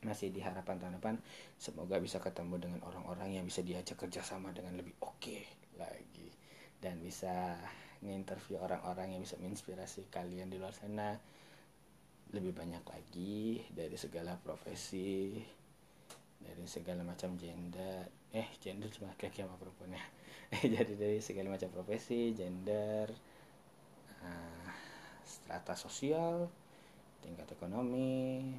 Masih 0.01 0.33
di 0.33 0.41
harapan 0.41 0.81
tahun 0.81 0.97
depan 0.97 1.15
semoga 1.61 2.01
bisa 2.01 2.17
ketemu 2.19 2.57
dengan 2.57 2.81
orang-orang 2.89 3.37
yang 3.37 3.45
bisa 3.45 3.61
diajak 3.61 4.01
kerjasama 4.01 4.51
dengan 4.57 4.75
lebih 4.81 4.97
oke 5.05 5.21
okay 5.21 5.45
lagi. 5.77 6.33
Dan 6.81 7.05
bisa 7.05 7.61
nginterview 8.01 8.57
orang-orang 8.57 9.13
yang 9.13 9.21
bisa 9.21 9.37
menginspirasi 9.37 10.09
kalian 10.09 10.49
di 10.49 10.57
luar 10.57 10.73
sana 10.73 11.21
lebih 12.31 12.57
banyak 12.57 12.81
lagi 12.87 13.61
dari 13.69 13.99
segala 13.99 14.39
profesi 14.41 15.37
dari 16.41 16.65
segala 16.65 17.05
macam 17.05 17.37
gender 17.37 18.20
eh 18.31 18.49
gender 18.63 18.87
cuma 18.95 19.11
laki 19.11 19.43
sama 19.43 19.59
perempuan 19.59 19.95
ya. 19.95 20.05
Jadi 20.79 20.95
dari 20.95 21.19
segala 21.19 21.55
macam 21.55 21.71
profesi 21.71 22.31
gender 22.35 23.11
uh, 24.23 24.71
strata 25.27 25.75
sosial 25.75 26.47
tingkat 27.23 27.51
ekonomi 27.53 28.55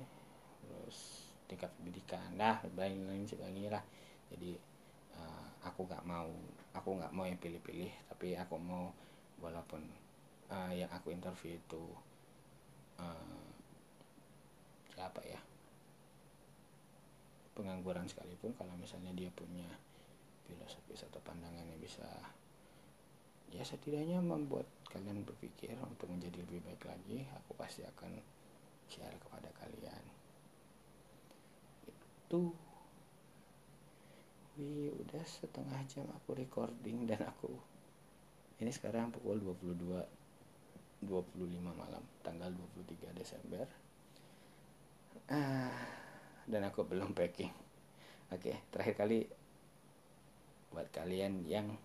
terus 0.64 1.28
tingkat 1.48 1.72
pendidikan. 1.80 2.36
Nah 2.36 2.60
lain 2.76 3.08
lain 3.08 3.24
sebagainya 3.28 3.80
lah. 3.80 3.84
Jadi 4.32 4.56
uh, 5.16 5.48
aku 5.64 5.88
nggak 5.88 6.04
mau 6.04 6.32
aku 6.72 6.90
nggak 7.00 7.12
mau 7.16 7.28
yang 7.28 7.40
pilih-pilih 7.40 7.92
tapi 8.08 8.36
aku 8.36 8.56
mau 8.60 8.92
walaupun 9.44 9.84
uh, 10.52 10.72
yang 10.72 10.88
aku 10.92 11.12
interview 11.12 11.56
itu 11.60 11.84
uh, 13.00 13.44
siapa 14.96 15.20
ya 15.28 15.51
pengangguran 17.52 18.08
sekalipun 18.08 18.56
kalau 18.56 18.72
misalnya 18.80 19.12
dia 19.12 19.28
punya 19.34 19.68
filosofi 20.48 20.96
atau 20.96 21.20
pandangan 21.24 21.64
yang 21.64 21.80
bisa 21.80 22.08
ya 23.52 23.64
setidaknya 23.68 24.24
membuat 24.24 24.64
kalian 24.88 25.28
berpikir 25.28 25.76
untuk 25.84 26.08
menjadi 26.08 26.40
lebih 26.44 26.64
baik 26.64 26.84
lagi 26.88 27.28
aku 27.36 27.52
pasti 27.60 27.84
akan 27.84 28.12
share 28.88 29.16
kepada 29.20 29.52
kalian. 29.60 30.04
Itu. 31.88 32.56
Wih 34.60 34.92
udah 34.92 35.24
setengah 35.24 35.80
jam 35.88 36.08
aku 36.12 36.36
recording 36.36 37.08
dan 37.08 37.24
aku 37.24 37.56
ini 38.60 38.68
sekarang 38.68 39.10
pukul 39.10 39.40
22 39.40 41.08
25 41.08 41.08
malam 41.66 42.04
tanggal 42.22 42.52
23 42.52 43.16
Desember. 43.16 43.66
Ah 45.32 46.01
dan 46.48 46.68
aku 46.68 46.86
belum 46.88 47.14
packing. 47.18 47.52
Oke 48.32 48.58
terakhir 48.72 48.96
kali 48.96 49.20
buat 50.72 50.88
kalian 50.96 51.44
yang 51.46 51.76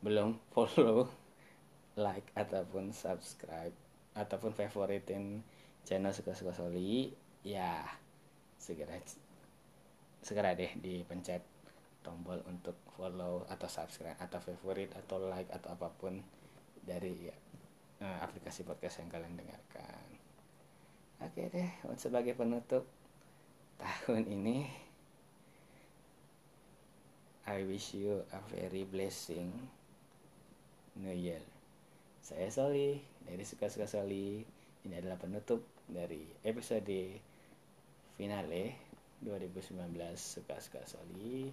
belum 0.00 0.40
follow 0.50 1.12
like 2.04 2.32
ataupun 2.32 2.96
subscribe 2.96 3.76
ataupun 4.16 4.56
favoritin 4.56 5.44
channel 5.84 6.16
suka-suka 6.16 6.56
soli 6.56 7.12
ya 7.44 7.84
segera 8.56 8.96
segera 10.24 10.56
deh 10.56 10.72
dipencet 10.80 11.44
tombol 12.00 12.40
untuk 12.48 12.76
follow 12.96 13.44
atau 13.48 13.68
subscribe 13.68 14.16
atau 14.16 14.40
favorit 14.40 14.88
atau 14.96 15.20
like 15.28 15.48
atau 15.52 15.76
apa 15.76 15.88
pun 16.00 16.20
dari 16.80 17.28
ya, 17.28 17.36
aplikasi 18.24 18.64
podcast 18.64 19.04
yang 19.04 19.12
kalian 19.12 19.36
dengarkan. 19.36 20.08
Oke 21.20 21.52
deh 21.52 21.68
sebagai 22.00 22.32
penutup 22.32 22.88
tahun 23.80 24.28
ini 24.28 24.68
I 27.48 27.64
wish 27.66 27.96
you 27.96 28.22
a 28.30 28.40
very 28.52 28.86
blessing 28.86 29.50
New 31.00 31.16
Year. 31.16 31.42
Saya 32.22 32.46
Soli 32.52 33.00
dari 33.26 33.42
Suka-Suka 33.42 33.90
Soli. 33.90 34.44
Ini 34.86 34.94
adalah 35.02 35.18
penutup 35.18 35.64
dari 35.90 36.30
episode 36.46 37.18
finale 38.14 38.64
2019 39.24 39.74
Suka-Suka 40.14 40.86
Soli. 40.86 41.50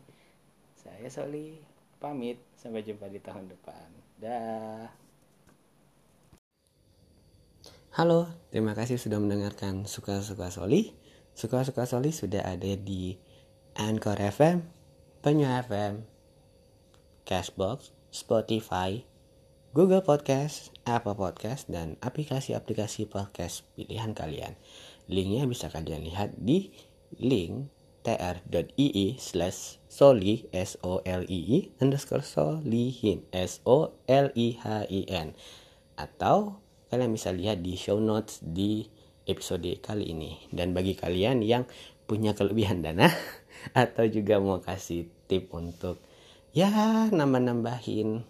Saya 0.78 1.08
Soli 1.10 1.58
pamit 1.98 2.38
sampai 2.62 2.86
jumpa 2.86 3.10
di 3.10 3.18
tahun 3.18 3.50
depan. 3.50 3.88
Dah. 4.22 4.86
Halo, 7.98 8.30
terima 8.54 8.78
kasih 8.78 9.02
sudah 9.02 9.18
mendengarkan 9.18 9.90
Suka-Suka 9.90 10.54
Soli. 10.54 11.07
Suka-Suka 11.38 11.86
Soli 11.86 12.10
sudah 12.10 12.42
ada 12.42 12.74
di 12.74 13.14
Anchor 13.78 14.18
FM, 14.18 14.66
Penyu 15.22 15.46
FM, 15.46 16.02
Cashbox, 17.30 17.94
Spotify, 18.10 19.06
Google 19.70 20.02
Podcast, 20.02 20.74
Apple 20.90 21.14
Podcast, 21.14 21.70
dan 21.70 21.94
aplikasi-aplikasi 22.02 23.06
podcast 23.06 23.70
pilihan 23.78 24.18
kalian. 24.18 24.58
Linknya 25.06 25.46
bisa 25.46 25.70
kalian 25.70 26.10
lihat 26.10 26.34
di 26.42 26.74
link 27.22 27.70
tr.ii 28.02 29.22
slash 29.22 29.78
soli 29.86 30.50
s 30.50 30.74
o 30.82 31.06
l 31.06 31.22
i 31.30 31.40
i 31.54 31.60
underscore 31.78 32.26
solihin 32.26 33.22
s 33.30 33.62
o 33.62 33.94
l 34.10 34.34
i 34.34 34.58
h 34.58 34.66
i 34.90 35.06
n 35.06 35.38
atau 36.02 36.58
kalian 36.90 37.14
bisa 37.14 37.30
lihat 37.30 37.62
di 37.62 37.78
show 37.78 38.02
notes 38.02 38.42
di 38.42 38.90
episode 39.28 39.78
kali 39.84 40.16
ini. 40.16 40.40
Dan 40.50 40.74
bagi 40.74 40.98
kalian 40.98 41.44
yang 41.44 41.68
punya 42.08 42.32
kelebihan 42.34 42.80
dana 42.80 43.12
atau 43.84 44.08
juga 44.08 44.40
mau 44.40 44.64
kasih 44.64 45.12
tip 45.28 45.52
untuk 45.52 46.00
ya 46.56 46.72
nambah-nambahin 47.12 48.24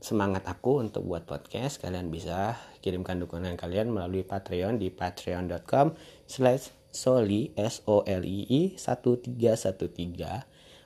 semangat 0.00 0.48
aku 0.48 0.80
untuk 0.80 1.04
buat 1.04 1.28
podcast 1.28 1.76
kalian 1.76 2.08
bisa 2.08 2.56
kirimkan 2.80 3.20
dukungan 3.20 3.52
kalian 3.60 3.92
melalui 3.92 4.24
Patreon 4.24 4.80
di 4.80 4.88
patreon.com 4.88 5.92
slash 6.24 6.72
soli 6.88 7.52
s 7.54 7.84
o 7.84 8.00
l 8.08 8.24
i 8.24 8.48
i 8.48 8.62
1313 8.80 9.84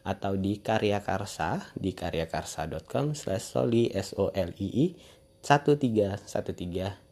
atau 0.04 0.36
di 0.36 0.60
karya 0.60 1.00
karsa 1.00 1.72
di 1.78 1.96
karyakarsa.com 1.96 3.16
slash 3.16 3.54
soli 3.54 3.88
s 3.94 4.12
o 4.18 4.28
l 4.34 4.50
i 4.60 4.68
i 4.68 4.86
1313 5.44 6.24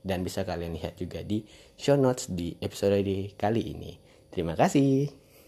dan 0.03 0.25
bisa 0.25 0.43
kalian 0.43 0.75
lihat 0.75 0.97
juga 0.97 1.21
di 1.21 1.45
show 1.77 2.01
notes 2.01 2.33
di 2.33 2.57
episode 2.65 3.05
kali 3.37 3.63
ini. 3.77 4.01
Terima 4.33 4.57
kasih. 4.57 5.22